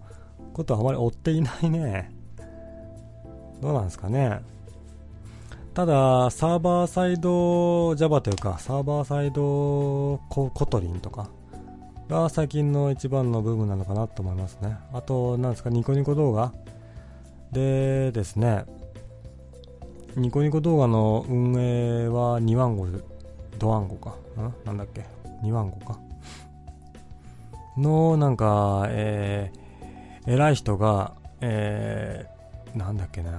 [0.53, 2.11] ことはあまり追っていないね。
[3.61, 4.41] どうなんですかね。
[5.73, 11.29] ただサーバーサイド Java というかサーバーサイドコトリンとか。
[12.10, 16.54] が最近の一番の部分なのかなと思いますねあとなんですかニコニコ動画
[17.51, 18.66] でですね
[20.16, 23.04] ニコニコ動画の運営は2万5
[23.58, 24.16] ドワンゴか。
[24.39, 24.54] ん？
[24.66, 25.06] なんだっけ
[25.43, 25.99] ?2 万5か。
[27.78, 33.32] の、なんか、えー、偉い人が、えー、なんだっけな。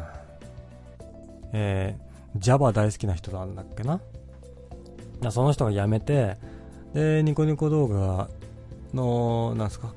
[1.53, 4.01] えー、Java 大好きな人なんだっけな。
[5.31, 6.37] その人が辞めて、
[6.93, 8.29] で、ニコニコ動画
[8.95, 9.95] の、なんすか、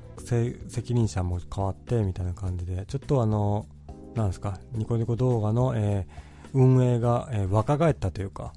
[0.67, 3.67] 責任者も変わってみたいな感じで、ちょっとあの、
[4.15, 8.53] なんすか、ニコニコ動画の、えー、運営が、えー、若返ったというか、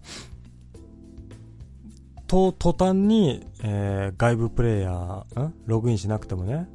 [2.27, 6.69] と途端に、えー、外部プレイヤー、んログインしなくてもね、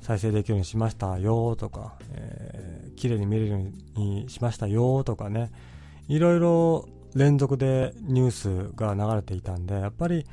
[0.00, 5.50] 再生できるようにしましたよとか、えー、綺麗に見れるようにしましたよとかね、
[6.08, 10.26] いろいろ連続でニュースが流れていたんで、やっぱり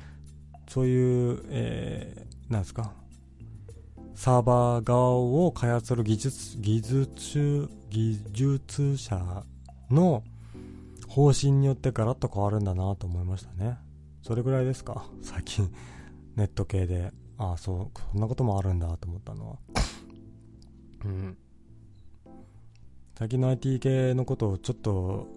[0.68, 2.94] そういう、え、なんですか、
[4.16, 9.44] サーバー側を開発する技術、技術、技術者
[9.92, 10.24] の
[11.08, 13.78] 方針によってガラッと変わるんだなと思いましたね。
[14.22, 15.06] それぐらいですか？
[15.22, 15.72] 最近。
[16.36, 17.12] ネット系で。
[17.38, 19.58] ああそうそんなこともあるんだと思ったのは。
[21.06, 21.38] うん。
[23.18, 25.28] 最近の IT 系のことをちょっと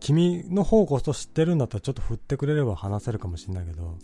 [0.00, 3.98] 君の方こそ知ってるんだったらちょっと振ってくれれば話せるかもしれないけど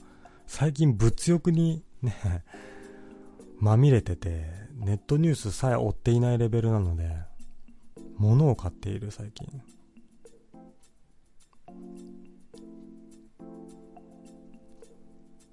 [0.46, 2.14] 最近物欲にね
[3.58, 4.46] まみれてて
[4.76, 7.10] ネットニュースさえ追っていないレベルなので
[8.16, 9.46] 物を買っている最近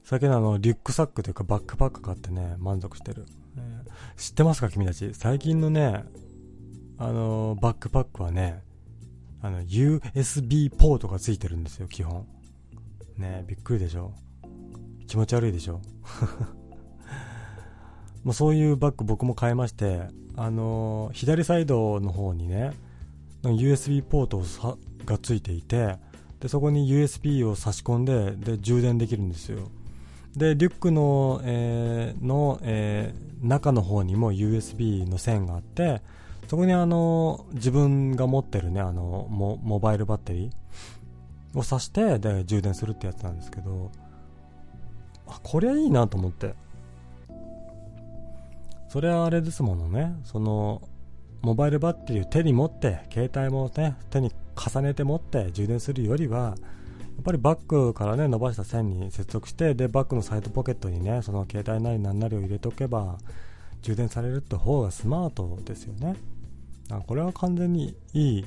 [0.04, 3.26] 最近あの、リュックサックというかバックパック買ってね、満足してる。
[4.16, 5.14] 知ってますか君たち？
[5.14, 6.06] 最近のね、
[6.98, 8.64] あの、バックパックはね、
[9.42, 12.26] あの、USB ポートがついてるんですよ、基本。
[13.18, 14.14] ねびっくりでしょ？
[15.08, 15.82] 気持ち悪いでしょ？
[18.24, 22.74] まあそういうバッグ僕も買いまして、あのー、左サイドの方にね、
[23.44, 24.44] USB ポート
[25.06, 25.98] がついていて、
[26.40, 29.70] で、そこに USB を差し込んで、で、充電できるんですよ。
[30.36, 36.04] でリュックの,、えーのえー、中の方にも USB の線があって
[36.48, 43.92] そこにあの自分が持ってるねあのモモバイルバッテリーを挿してで充電するってやつなんですけど
[45.28, 46.54] あこりゃいいなと思って。
[48.90, 50.16] それはあれですものね。
[50.24, 50.82] その
[51.42, 56.54] モバイルバッテリーを手に持って携帯もね手に重ねて持って充電するよりはや
[57.22, 63.18] っぱりバッグからね伸ばした線に接続してでバッグのサイドポケットにねその携帯なり何なりを入れておけば
[63.82, 66.16] 充電されるって方がスマートですよね。
[66.90, 68.46] あこれは完全にいい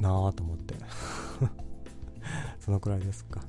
[0.00, 0.74] なぁと思って。
[2.60, 3.40] そのくらいですか。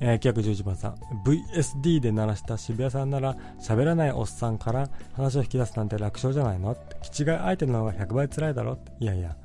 [0.00, 0.94] えー、911番さん。
[1.24, 6.72] VSD で鳴らした渋谷さんなら喋らないおっさんから話を引き出すなんて楽勝じゃないの？
[6.72, 6.96] って。
[7.02, 8.74] 気違い相手の方が100倍辛いだろ？
[8.74, 8.92] って。
[9.00, 9.36] いやいや。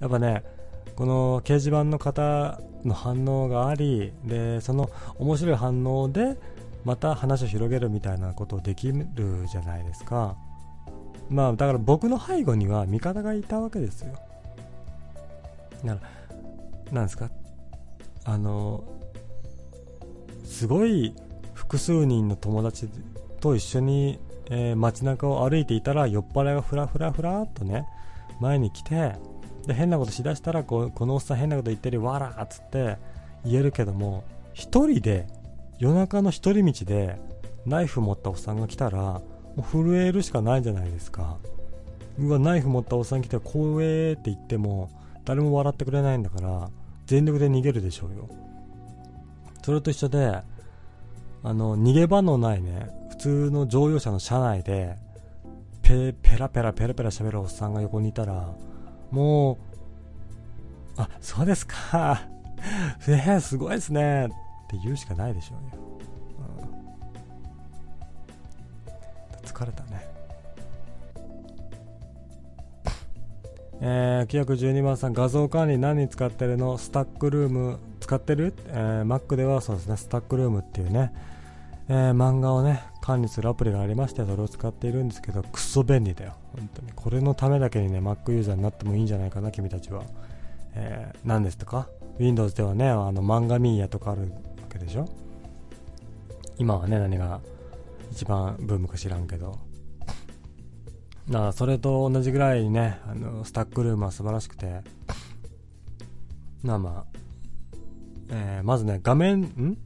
[0.00, 0.42] やっぱね
[0.96, 6.36] この掲示板の方の反応がありでその面白い反応で
[6.84, 9.06] また話を広げるみたいなことをできる
[9.50, 10.36] じゃないですか。
[11.30, 14.12] まあだから僕の背後には味方がいたわけですよ。
[15.84, 16.00] だか
[16.90, 17.30] らなんですか？
[18.24, 18.84] あの
[20.52, 21.14] すごい
[21.54, 22.88] 複数人の友達
[23.40, 27.86] と一緒に、えー、街中を歩いていたら酔っ払いがふらふらふらっとね
[28.38, 29.16] 前に来て
[29.66, 32.98] で変なことしだしたらここのおっさん変なこと言ってるわらっつって
[33.44, 35.26] 言えるけども一人で
[35.78, 37.18] 夜中の一人道で
[37.64, 39.22] ナイフ持ったおっさんが来たらも
[39.58, 41.38] う震えるしかないじゃないですか。
[42.18, 44.90] うわナイフ持ったおっさん来て怖えって言っても
[45.24, 46.68] 誰も笑ってくれないんだから
[47.06, 48.28] 全力で逃げるでしょうよ。
[49.62, 50.42] それと一緒で
[51.44, 54.96] あの逃げ場のないね普通の乗用車の車内で
[55.82, 58.54] ペペラペラペラペラ喋るおっさんが横にいたら
[59.12, 59.58] も
[60.96, 62.22] う、あ、そうですか。
[63.06, 64.26] えー、すごいですね。
[64.26, 65.82] って言うしかないでしょうよ。
[69.34, 70.10] うん、疲れたね。
[73.82, 76.78] えー、912番さん、画像管理何に使ってるの？
[76.78, 77.78] スタックルーム
[78.12, 81.14] 使ってる、えー、Mac ではそうですね、スタックルームっていうね、
[81.88, 86.34] えー、漫画をね、管理するアプリがありましてそれを使っているんですけどクソ便利だよ。
[86.54, 86.92] 本当に。
[86.94, 90.02] これのためだけにね Mac ユーザーになってもいいんじゃないかな君たちは、
[90.74, 91.88] えー、何ですとか
[92.18, 94.28] ？Windows ではねあの漫画ミーヤとかあるわ
[94.68, 95.08] けでしょ？
[96.58, 97.40] 今はね何が
[98.10, 99.58] 一番ブームか知らんけど。
[101.28, 104.82] なあそれと同じぐらいねあのスタックルームは素晴らしくて。
[106.62, 107.11] まあまあ、
[108.32, 109.78] えー、まずね画面ん？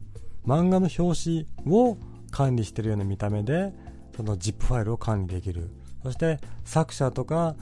[0.47, 1.99] 漫画の表紙を
[2.30, 3.72] 管理してるような見た目で
[4.16, 5.70] その ZIP ファイルを管理できる。
[6.03, 7.57] そして作者とか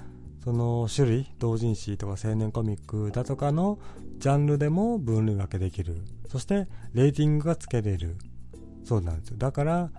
[0.45, 3.78] その種類同人誌とか青年コミックだとかの
[4.18, 6.03] ジャンルでも分類分けできる。
[6.28, 8.16] そしてレーティングがつけれる。
[8.85, 9.37] そうなんですよ。
[9.39, 9.91] だから、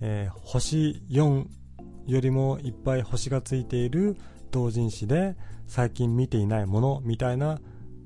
[0.00, 1.46] えー、星4
[2.06, 4.16] よりもいっぱい星がついている
[4.52, 5.36] 同人誌で
[5.66, 7.58] 最近見ていないものみたいな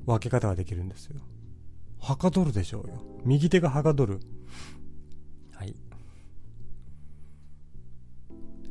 [0.07, 1.21] 分け方ができるんですよ。
[2.03, 3.03] はかどるでしょうよ。
[3.25, 4.21] 右手がはかどる。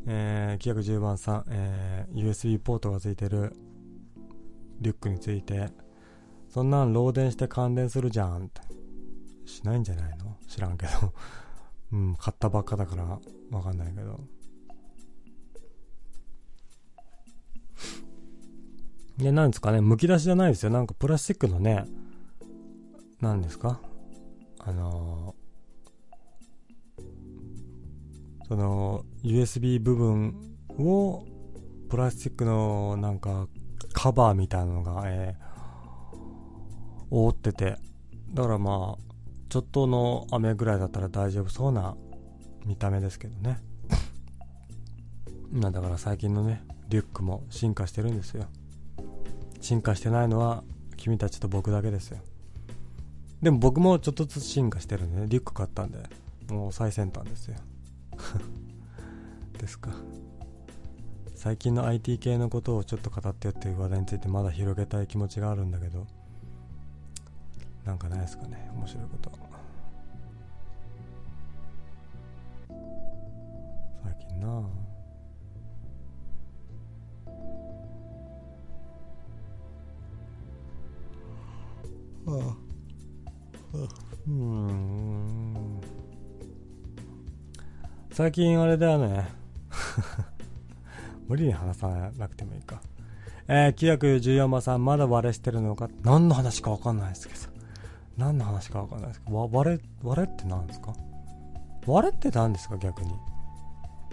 [0.08, 3.54] えー、910番さん、えー、USB ポートがついてる。
[4.80, 5.70] リュックについて、
[6.50, 8.62] そんなん漏電して感電するじゃんって。
[9.46, 10.38] しないんじゃないの？
[10.48, 11.14] 知らんけど。
[11.94, 13.20] うん、買ったばっかだから
[13.52, 14.20] わかんないけど。
[19.18, 20.72] で、なんですかね、剥き出しじゃないですよ。
[20.72, 21.86] なんかプラスチックのね、
[23.22, 23.80] 何ですか？
[24.60, 25.36] あの
[28.48, 31.24] その USB 部分を
[31.90, 33.48] プラスチックのなんか
[33.94, 36.16] カバーみたいなのが、えー、
[37.10, 37.78] 覆ってて
[38.34, 39.14] だからまあ
[39.50, 41.96] ちょっとの雨ぐらいだったら大丈夫そうな
[42.66, 43.60] 見た目ですけどね。
[45.54, 48.46] だから最近のねリュックも進化してるんですよ。
[49.60, 50.64] 進化してないのは
[50.98, 52.20] 君たちと僕だけですよ。
[53.42, 55.28] でも僕もちょっとずつ進化してるんでね。
[55.28, 56.00] リュック買ったんで。
[56.50, 57.56] もう最先端ですよ。
[59.58, 59.92] ですか。
[61.34, 66.06] 最近の IT 系のことをちょっと語ってよっていう話題についてまだ広げたい気持ちがあるんだけど。
[67.84, 68.70] なんかないですかね。
[68.76, 69.32] 面白いこと。
[74.04, 74.70] 最近な。
[82.28, 82.71] あああ。
[84.28, 85.82] うん
[88.12, 89.30] 最近あれだよね。
[91.28, 92.82] 無理に話さなくてもいいか。
[93.48, 95.90] えー、914番さん、まだ割れしてるのか？
[96.04, 97.40] 何の話かわかんないですけど。
[98.18, 99.50] 何の話かわかんないですけど。
[99.52, 100.94] 割れ、割れって何ですか？
[101.88, 102.78] 割れって何ですか？
[102.78, 103.12] 逆に。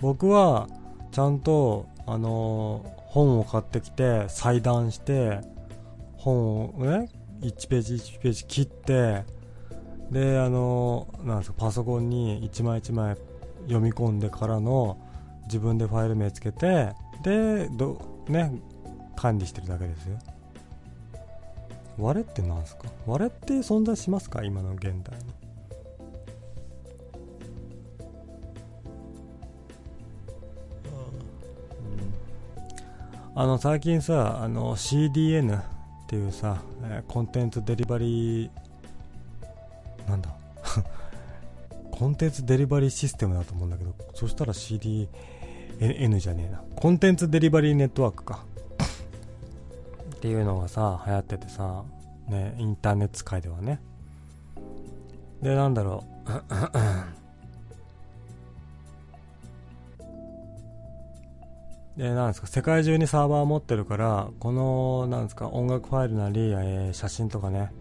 [0.01, 0.69] 僕は、
[1.11, 5.41] ちゃんと、あのー、本を買ってきて、裁断して、
[6.17, 7.09] 本をね、
[7.41, 9.25] 1ページ1ページ切って、
[10.11, 13.17] で、あのー、なんですか、パソコンに1枚1枚
[13.63, 14.97] 読み込んでからの
[15.45, 16.93] 自分でファイル名つけて
[17.23, 18.53] でどね
[19.17, 20.19] 管理してるだけですよ。
[21.99, 22.85] 割れって何すか？
[23.07, 24.45] 割れって存在しますか？
[24.45, 25.25] 今の現代に。
[33.35, 35.63] あの最近さあの CDN っ
[36.09, 38.51] ていうさ、えー、コンテンツデリバリー
[41.99, 45.09] コンテンツデリバリーシステムだと思うんだけど、そしたら CDN
[46.21, 46.63] じゃねえな。
[46.77, 48.45] コンテンツデリバリーネットワークか。
[50.15, 51.83] っていうのがさ、流行っててさ、
[52.29, 53.81] ね、インターネット界ではね。
[55.43, 56.05] で、なんだろ
[61.97, 61.99] う。
[62.01, 67.73] で、なんですか、世界中にサーバー持ってるから、この、なんですか、音楽ファイルなり、えー、写真とかね、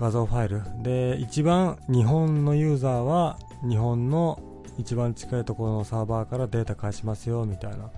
[0.00, 0.62] 画像ファイル。
[0.82, 3.38] で、一番日本のユーザーは、
[3.68, 4.40] 日本の
[4.78, 7.90] 一番近いところのサーバーからデータ返しますよ、みたいな。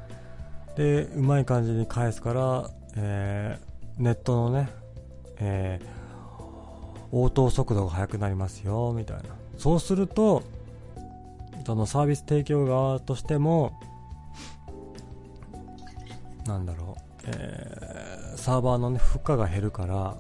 [0.75, 4.69] で、うまい感じに返すから、えー、ネットのね、
[5.39, 9.23] えー、応答速度が速くなりますよ、みたいな。
[9.57, 10.43] そうすると、
[11.65, 13.79] そのサービス提供側としても、
[16.47, 20.17] なんだろう、えー、サーバーのね、負荷が減るから、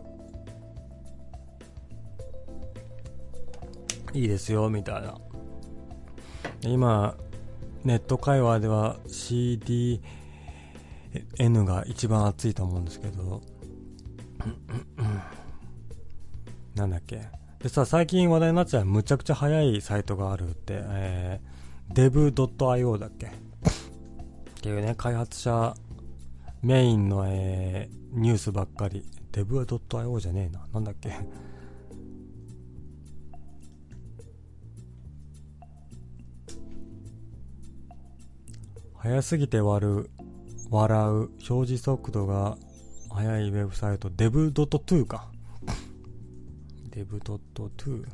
[4.15, 5.19] いいですよ、みたいな。
[6.63, 7.17] 今、
[7.85, 10.01] ネット会話では CDN
[11.65, 13.43] が一番熱いと思うんですけど、
[16.75, 17.23] なんだっけ。
[17.59, 23.31] でさ、最近話題になっちゃうむちゃくちゃ速いサイトがあるって、えー、dev.io だっけっ
[24.61, 25.75] ていうね、開発者
[26.63, 29.05] メインの、えー、ニュースばっかり。
[29.33, 30.67] dev.io じゃねえな。
[30.73, 31.17] なんだっけ
[39.03, 40.11] 早すぎて割る、
[40.71, 41.11] 笑う、
[41.51, 42.57] 表示速度が
[43.11, 45.29] 速いウェブサイト、dev.to か。
[46.93, 48.07] dev.to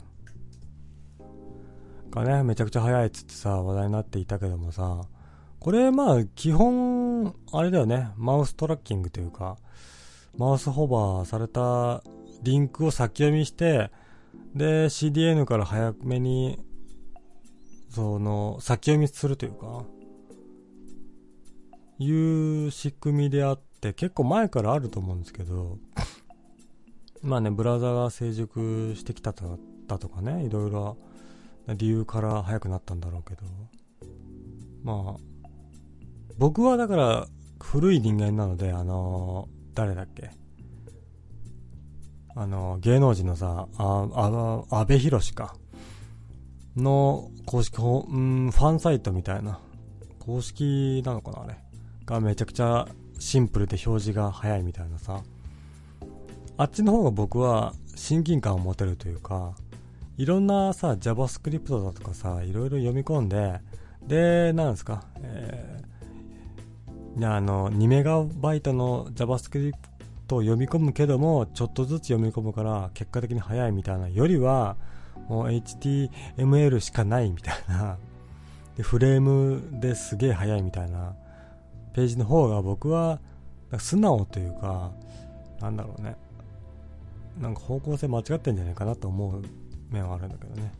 [2.11, 5.03] がね、めちゃくちゃ速いっつってさ、話題になっていたけどもさ、
[5.61, 9.59] これまあ基本、あれだよね、マウストラッキングというか、
[10.39, 12.03] マウスホバーされた
[12.43, 13.91] リンクを先読みして、
[14.55, 16.59] で、CDN から早めに、
[17.91, 19.84] その、先読みするというか、
[21.99, 25.78] いう仕組みであって、結構前からあると思うんですけど、
[27.22, 30.96] まあね、ブラウザが成熟してきたとだとかね、いろいろ
[31.76, 33.42] 理由から早くなったんだろうけど、
[34.84, 35.20] まあ、
[36.38, 37.26] 僕はだから
[37.61, 40.30] 古い人間なので、あのー、誰だっけ？
[42.36, 45.57] あのー、芸能人のさ、あ、あ、安倍博士か。
[46.76, 49.59] の公式ホ、うん、ファンサイトみたいな。
[50.20, 51.57] 公式なのかなあれ。
[52.09, 52.88] がめちゃくちゃ
[53.18, 55.22] シンプルで表示が早いみたいなさ。
[56.56, 59.54] あっちの方が僕は親近感を持てるというか、
[60.16, 63.61] いろんなさ、JavaScript だとかさ、いろいろ読み込んで、
[64.04, 69.74] で、なんですか、えー、あの、2メガバイトの JavaScript
[70.30, 74.76] を読み込むけども、ちょっとずつ読み込むから、結果的に早いみたいなよりは、
[75.28, 77.98] もう HTML しかないみたいな、
[78.76, 81.14] で、フレームですげえ早いみたいな、
[81.99, 83.18] ページの方が僕は、
[83.76, 84.92] 素直というか、
[85.61, 86.14] なんだろうね。
[87.40, 89.42] なんか方向性間違ってんじゃないかなと思う
[89.90, 90.72] 面はあるんだけどね。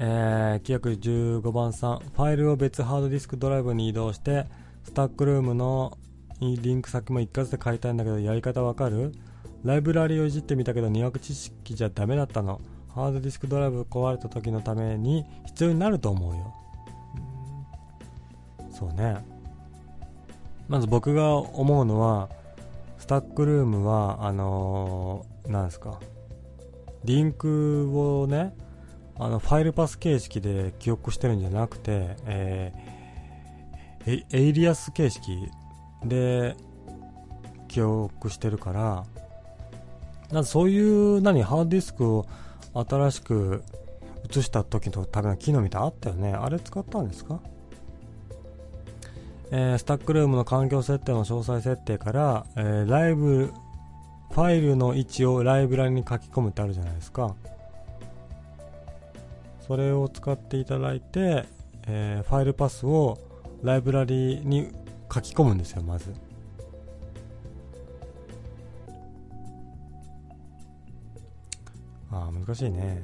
[0.00, 4.44] えー、規約15番さん、ファイルを別ハードディスクドライブに移動して、
[4.82, 5.96] スタックルームの
[6.42, 9.12] リンク先も一括で書いたいんだけど、やり方わかる？
[9.64, 12.60] ライブラリをいじってみたけど、にわか知識じゃダメだったの。
[12.94, 16.54] ハードディスクドライブ壊れた時のために必要になると思うよ。
[18.76, 19.16] そうね。
[20.68, 22.28] まず僕が思うのは、
[22.98, 26.00] スタックルームは、あのー、なんですか、
[27.04, 28.54] リンクをね、
[29.16, 35.48] あの、ファイルパス形式で記憶してるんじゃなくて、えー、エイリアス形式
[36.04, 36.56] で
[37.68, 39.04] 記憶してるから、
[40.32, 42.26] なんそういう、何、ハードディスクを
[42.74, 43.62] 新しく
[44.28, 46.32] 移した時のための機能みたいなあったよね。
[46.32, 47.40] あれ使ったんですか？
[49.56, 53.52] えー、スタックルームの環境設定の詳細設定から、えー、ライブ、
[54.32, 57.36] ファイルの位置をライブラリに書き込むってあるじゃないですか。
[59.60, 61.44] それを使っていただいて、
[61.86, 63.16] えー、ファイルパスを
[63.62, 64.72] ライブラリに
[65.12, 66.12] 書き込むんですよ、まず。
[72.10, 73.00] ああ、難しいね。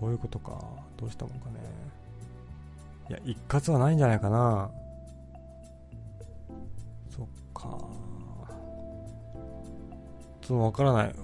[0.00, 0.58] そういうことか。
[0.96, 1.60] どうしたもんかね。
[3.10, 4.70] いや、一括はないんじゃないかな。
[7.70, 7.78] か
[10.42, 11.14] ちょっとわからない。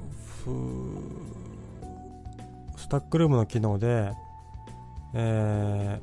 [2.76, 4.12] スタックルームの機能で
[5.12, 6.00] え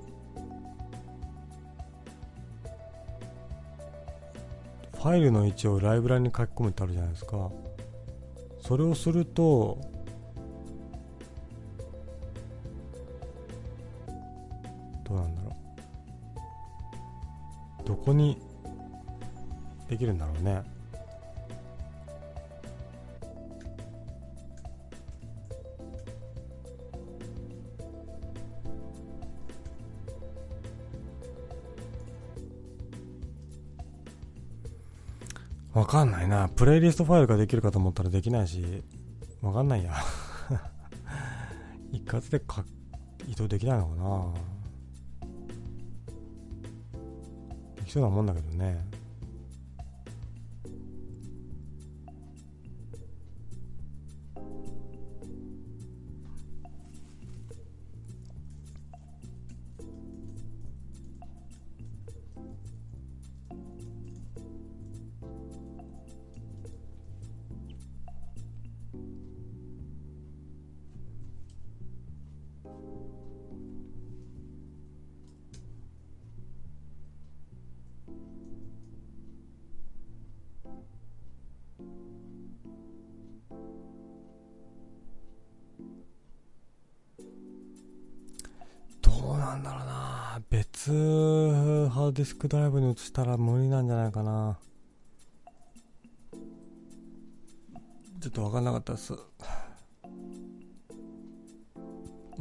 [4.94, 7.50] ー、ファイルの位置をライブラリに書き込むってあるじゃないですか。
[8.62, 9.80] それをすると
[15.06, 15.56] どうなんだろ
[17.86, 17.88] う。
[17.88, 18.42] どこに
[19.90, 20.64] できるんだろうね。
[35.78, 36.50] わかんないな。
[36.50, 38.84] プレイリストファイルができるかと思ったらできないし。
[39.42, 39.94] わかんないや。
[41.94, 42.66] 一括でか
[43.28, 44.34] 移動できないのかな。
[47.76, 48.97] できそうなもんだけどね。
[92.38, 94.60] クドライブに移したら無理なんじゃないかな。
[98.22, 99.14] ちょっと分かんなかったです。
[99.14, 99.20] ね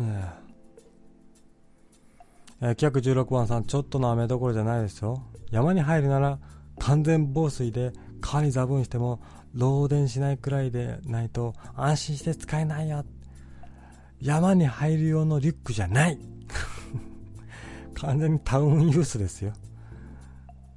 [0.00, 0.46] え。
[2.60, 5.22] えー、企画16番さんちょっとの雨どころじゃないですよ。
[5.50, 6.38] 山に入るなら
[6.78, 9.20] 完全防水で川にザブンしても
[9.54, 13.04] 漏電しないくらいでないと安心して使えないよ。
[14.20, 16.18] 山に入る用のリュックじゃない。
[17.94, 19.52] 完全にタウンユースですよ。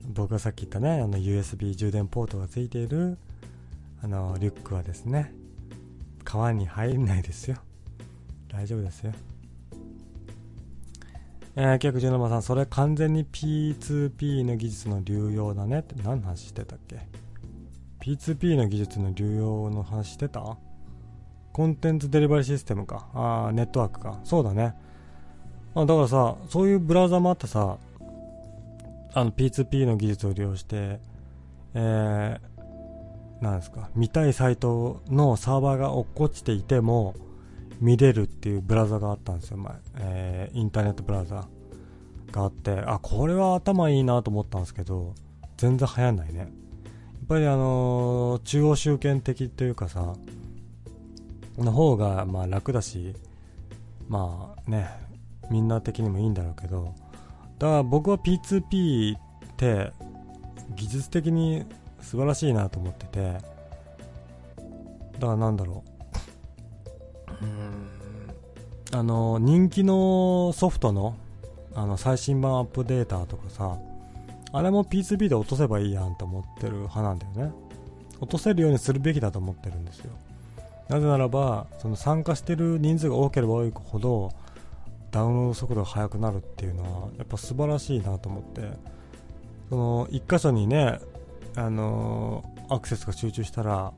[0.09, 3.17] 僕がさっき言ったね、あの USB 充電ポートがついている、
[4.03, 5.33] あの、リュックはですね、
[6.23, 7.57] 川に入んないですよ。
[8.51, 9.13] 大丈夫ですよ。
[11.55, 16.97] えー、逆17番さん、それ完全に P2P の技術の流用だねって何の話してたっけ
[18.01, 20.57] ?P2P の技術の流用の話してた？
[21.53, 23.09] コンテンツデリバリーシステムか。
[23.13, 24.19] ああ、ネットワークか。
[24.23, 24.73] そうだね。
[25.75, 27.77] あだからさ、そういうブラウザもあってさ、
[29.13, 30.99] あの P2P の技術を利用して、
[31.73, 37.15] えー、なんですか、見たいサイトのサーバーが落っこちていても、
[37.79, 39.73] 見れるっていうブラウザがあったんですよ、前。
[39.99, 41.47] えー、インターネットブラウザ
[42.31, 45.15] があって、あ、これは頭いいなと思ったんですけど、
[45.57, 46.39] 全然流行んないね。
[46.39, 46.49] やっ
[47.27, 50.15] ぱりあのー、中央集権的というかさ、
[51.57, 53.15] の方がまあ楽だし、
[54.07, 54.89] まあね、
[55.49, 56.93] みんな的にもいいんだろうけど
[57.59, 59.19] だから僕は P2P っ
[59.57, 59.91] て
[60.75, 61.65] 技術的に
[62.01, 63.33] 素晴らしいなと思ってて
[65.19, 65.83] だからなんだろ
[67.41, 67.45] う。
[67.45, 67.89] うん。
[68.91, 71.15] あの人気のソフトの
[71.75, 73.77] あの最新版アップデータとかさ
[74.51, 77.53] あれも P2P で落とせばいいやんと思ってる派なんだよね。
[78.21, 80.11] 落とせるようにするべきだと思ってるんですよ。
[80.89, 84.31] なぜならばその参加してる人数が多ければ多いほど
[85.11, 88.99] ダウンロード速度が速くなるっていうのはやっぱ素晴らしいなと思って。
[89.69, 90.99] その1箇所にね
[91.55, 93.93] あのー、アクセスが集中したら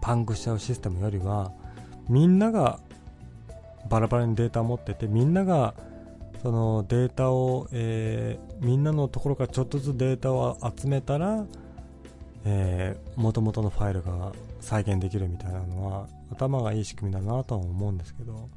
[0.00, 1.52] パンクしちゃうシステムよりは
[2.08, 2.80] みんなが
[3.88, 5.74] バラバラにデータを持っててみんなが
[6.42, 11.44] そのデータを、えー、みんなのところからちょっとずつデータを集めたら、
[12.44, 18.48] えー、元々のファイルが再現できるみたいなのは頭がいい仕組みだなとは思うんですけど。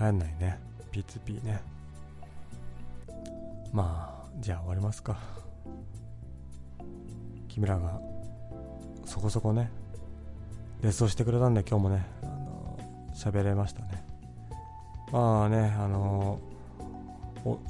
[0.00, 0.58] 流行んないね。
[0.92, 1.60] P2P ね。
[3.72, 5.18] まあじゃあ終わりますか。
[7.48, 8.00] 君らが
[9.04, 9.70] そこそこね
[10.82, 12.78] レッスンしてくれたんで今日もねあの
[13.14, 14.04] 喋れましたね。
[15.12, 16.40] まあねあの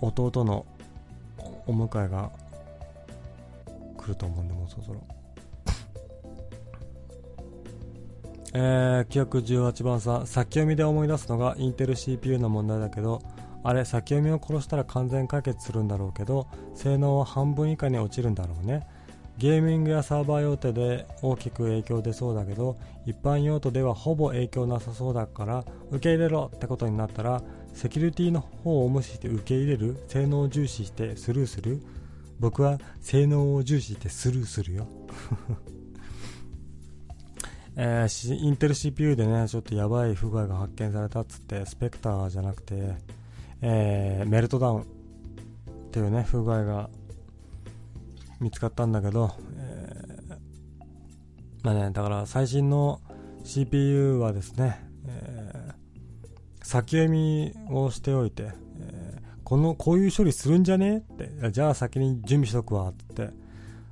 [0.00, 0.64] 弟の
[1.66, 2.30] お迎えが
[3.98, 5.13] 来ると思うんでもうそろそろ。
[8.56, 13.20] えー、記憶18番さん、先読みで思い出すのがインテル CPU の問題だけど、
[13.64, 18.86] あれ、先読みを殺したら完全解決するんだろうけど、性能は半分以下に落ちるんだろうね。
[19.38, 22.76] ゲーミングやサーバー用途で大きく影響出そうだけど、
[23.06, 27.42] 一般用途ではほぼ影響なさそうだから、受け入れろってことになったら、
[27.74, 31.82] セキュリティの方を無視して受け入れる性能を重視してスルーする
[32.38, 34.86] 僕は性能を重視してスルーするよ
[37.76, 42.94] えー、インテル CPU でね、ちょっとやばい不具合が発見されたっつって、スペクターじゃなくて、
[43.62, 44.84] えー、メルトダウンっ
[45.90, 46.88] ていうね、不具合が
[48.40, 50.36] 見つかったんだけど、えー、
[51.62, 53.00] まあね、だから最新の
[53.44, 63.30] CPU はですね、えー、先読みをしておいて、えー、この、こういう処理するんじゃねって、じゃあ先に準備しとくわ、って、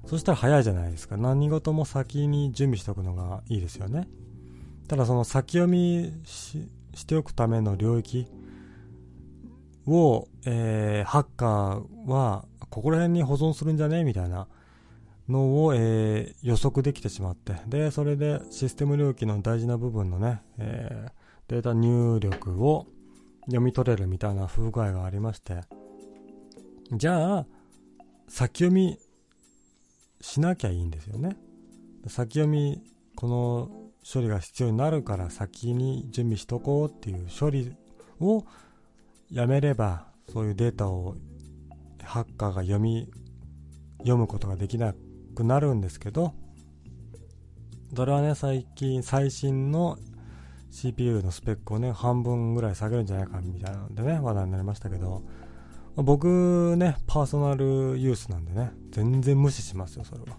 [0.06, 1.16] そしたら早いじゃないですか。
[1.16, 4.08] 何事も先に準備しておくのがいいですよね。
[4.88, 6.58] ただその先読みし
[7.06, 8.26] ておくための領域
[9.86, 14.04] を、えー、ハッカーはここら辺に保存するんじゃね？
[14.04, 14.48] みたいな
[15.28, 21.12] のを、えー、予測できてしまって、で、それでシステム領域の大事な部分のね、えー、
[21.48, 22.86] データ入力を
[23.46, 25.60] 読み取れるみたいな不具合がありまして、
[26.92, 27.46] じゃあ、
[28.28, 28.98] 先読み
[30.22, 31.36] しなきゃいいんですよね。
[32.06, 32.80] 先読み、
[33.16, 33.70] この
[34.10, 37.76] 処理が必要になるから先に準備しとこうっていう処理
[38.20, 38.44] を
[39.30, 41.16] やめれば、そういうデータを
[42.02, 43.10] ハッカーが読み、
[43.98, 44.94] 読むことができな
[45.34, 46.34] くなるんですけど、
[47.94, 49.98] それはね、最近、最新の
[50.70, 55.22] CPU のスペックをね、半分ぐらい下げるんじゃないかみたいなのでね、話題になりましたけど、
[55.96, 60.38] 僕ね、パーソナルユースなんでね、全然無視しますよ、それは。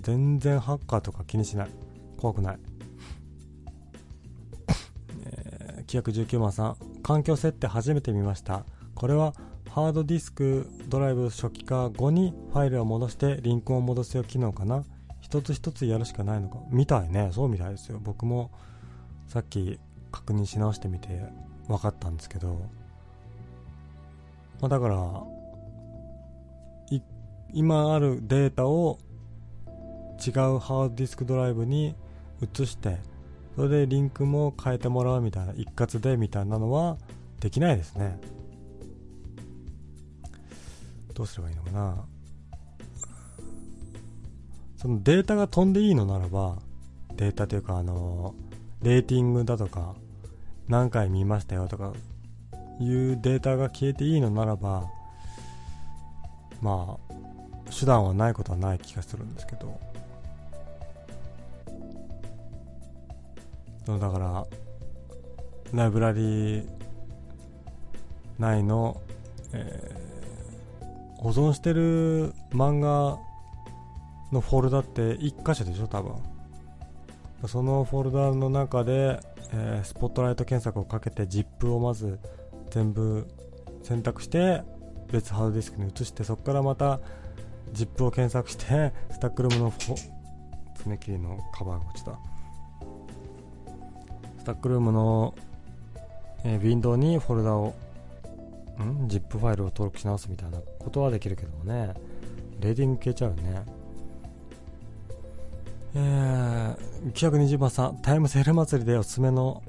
[0.00, 1.70] 全然ハッカーとか気にしない。
[2.18, 2.58] 怖くない。
[5.26, 8.64] えー、規約19番さん、環境設定初めて見ました。
[8.94, 9.34] これは
[9.70, 14.84] ハードディスクドライブ初期化後にファイルを戻してリンクを戻すよ機能かな
[15.20, 17.30] 一つ一つやるしかないのかみたいね。
[17.32, 17.98] そうみたいですよ。
[18.02, 18.50] 僕も
[19.28, 19.80] さっき
[20.10, 21.24] 確認し直してみて
[21.68, 22.60] 分かったんですけど、
[24.62, 25.22] まあ、だから
[27.52, 28.98] 今あるデータを
[30.24, 31.94] 違うハードディスクドライブに
[32.40, 32.98] 移して
[33.56, 36.96] それでリンクも変えてもらうみたいな一括でみたいなのは
[37.40, 38.18] できないですね。
[41.12, 42.04] どうすればいいのかな。
[44.76, 46.58] そのデータが飛んでいいのならば
[47.16, 48.34] データというかあの
[48.80, 49.94] レーティングだとか
[50.68, 51.92] 何回見ましたよとか
[52.80, 54.90] いうデータが消えていいのならば
[56.60, 59.78] まあ手段はないことはない気がするんですけど。
[63.86, 64.46] だから
[65.72, 66.68] ライブラリー
[68.38, 69.00] 内の、
[69.52, 73.18] えー、保存してる漫画
[74.30, 76.14] のフォルダって1箇所でしょ多分。
[77.48, 79.18] そのフォルダの中で、
[79.52, 82.20] えー、スポットライト検索をかけて ZIP をまず
[82.72, 83.28] 全部
[83.82, 84.62] 選択して
[85.12, 87.00] 別ハードディスクに移してそこからまた
[87.74, 89.72] ZIP を検索して スタックルームの
[90.76, 92.18] 爪切りのカバーが落ちた。
[94.38, 95.34] スタックルームの、
[96.44, 97.74] えー、ウィンドウにフォルダを
[98.82, 101.94] ん？ZIP ファイルを登録し直すみたいなことはできるけどもね。
[102.60, 103.62] レーティング消えちゃうよね。
[105.94, 109.62] えー、920番さんタイムセール祭りでおすすめの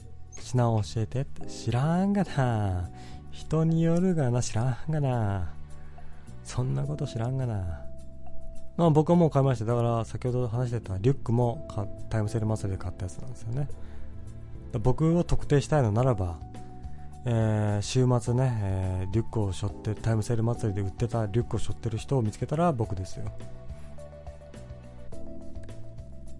[0.44, 2.90] 品を教えてって知らんがな。
[3.32, 5.54] 人によるがな知らんがな。
[6.44, 7.82] そんなこと知らんがな。
[8.76, 9.66] まあ、僕はもう買いました。
[9.66, 11.68] だから先ほど話してたリュックも
[12.10, 13.68] タイムセール祭りで買ったやつなんですよね。
[14.82, 16.40] 僕を特定したいのならば、
[17.26, 23.32] えー、週末ね、えー、リュックを背負ってタイムセール祭りで売ってたリュックを背負ってる人を見つけたら僕ですよ。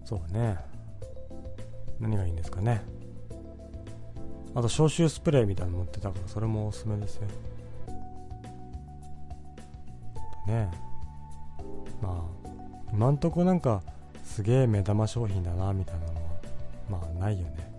[0.04, 0.58] そうね。
[2.00, 2.82] 何がいいんですかね。
[4.54, 7.26] あと消臭スプレーみたいなの持ってたからそれもおすすめですよ
[10.46, 10.70] ね。
[12.00, 12.50] まあ
[12.92, 13.82] 今んとこなんか
[14.24, 16.20] すげえ目玉商品だなみたいなのは
[16.88, 17.72] まあないよね、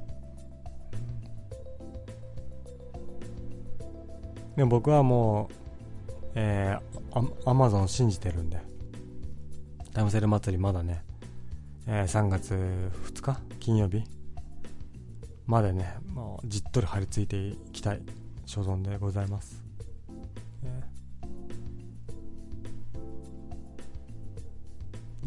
[4.58, 5.56] でも僕はもう
[6.36, 8.60] えー、アマゾン信じてるんで。
[9.94, 11.06] タイムセール祭りまだね、
[11.88, 13.40] えー、3月2日？
[13.62, 14.04] 金曜日？
[15.46, 18.02] までね、もうじっとり張り付いていきたい
[18.46, 19.64] 所存でございます。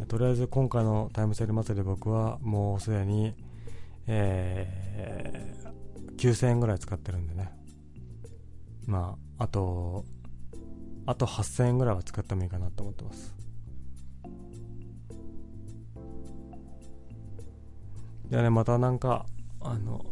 [0.09, 3.35] とりあえず今回のタイムセール祭り僕はもうすでに、
[4.07, 7.53] えー、9000円ぐらい使ってるんでね。
[8.87, 10.07] まあ、あと、
[11.05, 13.35] あと8000円ぐらいは使ってもいいかなと思ってます。
[18.31, 19.27] いやね、またなんか、
[19.71, 20.05] あの、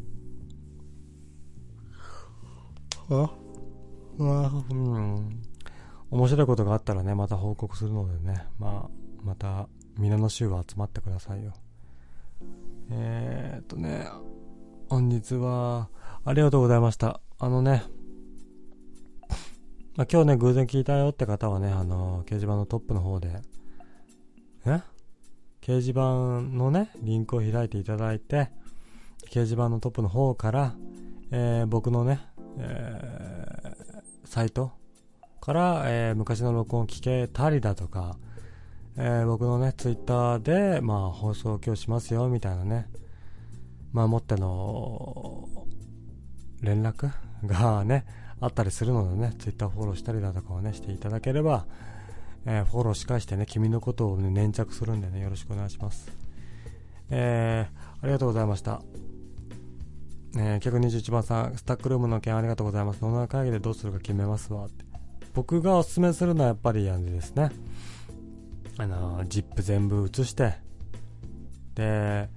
[3.08, 3.30] あ
[4.18, 5.42] あ、うん。
[6.10, 8.90] 面白いことがあったらね、また報告するのでね、まあ、
[9.22, 11.54] また、皆の衆は集まってくださいよ。
[12.90, 14.06] えー、っとね、
[14.88, 15.88] 本日は、
[16.24, 17.20] ありがとうございました。
[17.38, 17.82] あのね、
[19.96, 23.40] まあ、今日ね、偶然聞いたよって方はね、あの、掲示板のトップの方で、
[24.66, 24.82] え？
[25.62, 26.00] 掲示板
[26.56, 28.50] のね、リンクを開いていただいて、
[29.30, 30.74] 掲示板のトップの方から、
[31.30, 32.20] えー、僕のね、
[32.58, 34.72] えー、サイト
[35.40, 38.16] から、えー、昔の録音を聞けたりだとか、
[38.98, 42.88] え、僕のね、ツイッターで、まあ、放送を今日しますよ、みたいなね、
[43.92, 45.48] まあ、もっての、
[46.62, 47.10] 連絡
[47.44, 48.06] がね、
[48.40, 51.66] あったりするのでね、Twitter フォローしたりだとかをね、していただければ、
[52.46, 56.10] え、フォローし返してね、君のことを、ね、粘着するんでね、よろしくお願いします。
[57.10, 58.80] えー、ありがとうございました。
[60.38, 63.00] えー、121番さん、スタックルームの件ありがとうございます。
[63.00, 64.66] 野村会議でどうするか決めますわ。
[64.66, 64.84] って。
[65.32, 67.50] 僕がおすすめするのはやっぱりあれですね。
[68.76, 70.54] あのー、ZIP 全部移して、
[71.74, 72.28] で、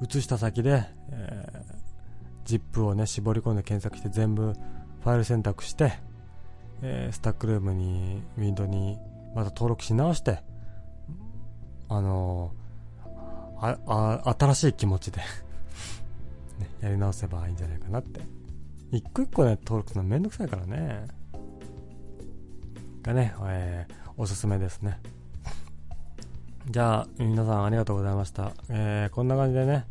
[0.00, 5.92] 移した先で、えー、ZIP をね、絞り込んで検索して全部ファイル選択して、
[6.80, 8.98] えー、スタックルームに、ウィンドウに
[9.34, 10.38] また登録し直して、
[11.90, 15.20] あのー、あ、あ、新しい気持ちで
[16.64, 18.20] ね、やり直せばいいんじゃないかなって。
[18.90, 21.06] 一個一個ね、登録するのめんどくさいからね。
[23.02, 24.98] がね、えー、おすすめですね。
[26.70, 28.52] じゃあ、皆さんありがとうございました。
[28.70, 29.84] えー、こんな感じでね、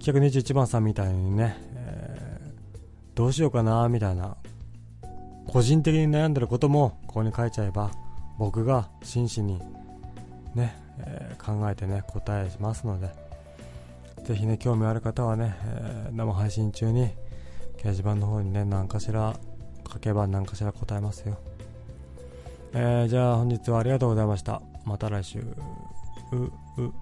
[0.00, 4.36] 921番さんみたいにね、えー、どうしようかな、みたいな、
[5.46, 7.90] 個人的に悩んでることも、ここに書いちゃえば、
[8.38, 9.60] 僕が真摯に、
[10.54, 13.25] ね、えー、考えてね、答えしますので、
[14.26, 17.10] ぜひね、興味ある方はね、えー、生配信中に
[17.76, 19.38] 掲示板の方にね、何かしら
[19.90, 21.38] 書けば何かしら答えますよ。
[22.74, 24.60] えー、じゃあ本日はありがとうございました。
[24.84, 25.38] また来週。
[25.38, 25.44] う、
[26.42, 26.46] う、
[26.84, 26.92] う。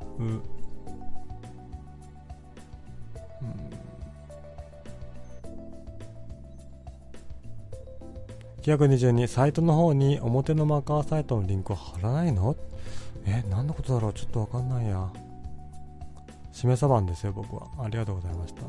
[8.61, 12.55] 922サイトの方に表のマーカーサイトのリンクを貼らないの？
[13.27, 14.13] え何のことだろう？
[14.13, 15.11] ちょっとわかんないや。
[16.55, 17.67] しめさばんですよ、僕は。
[17.79, 18.63] ありがとうございました。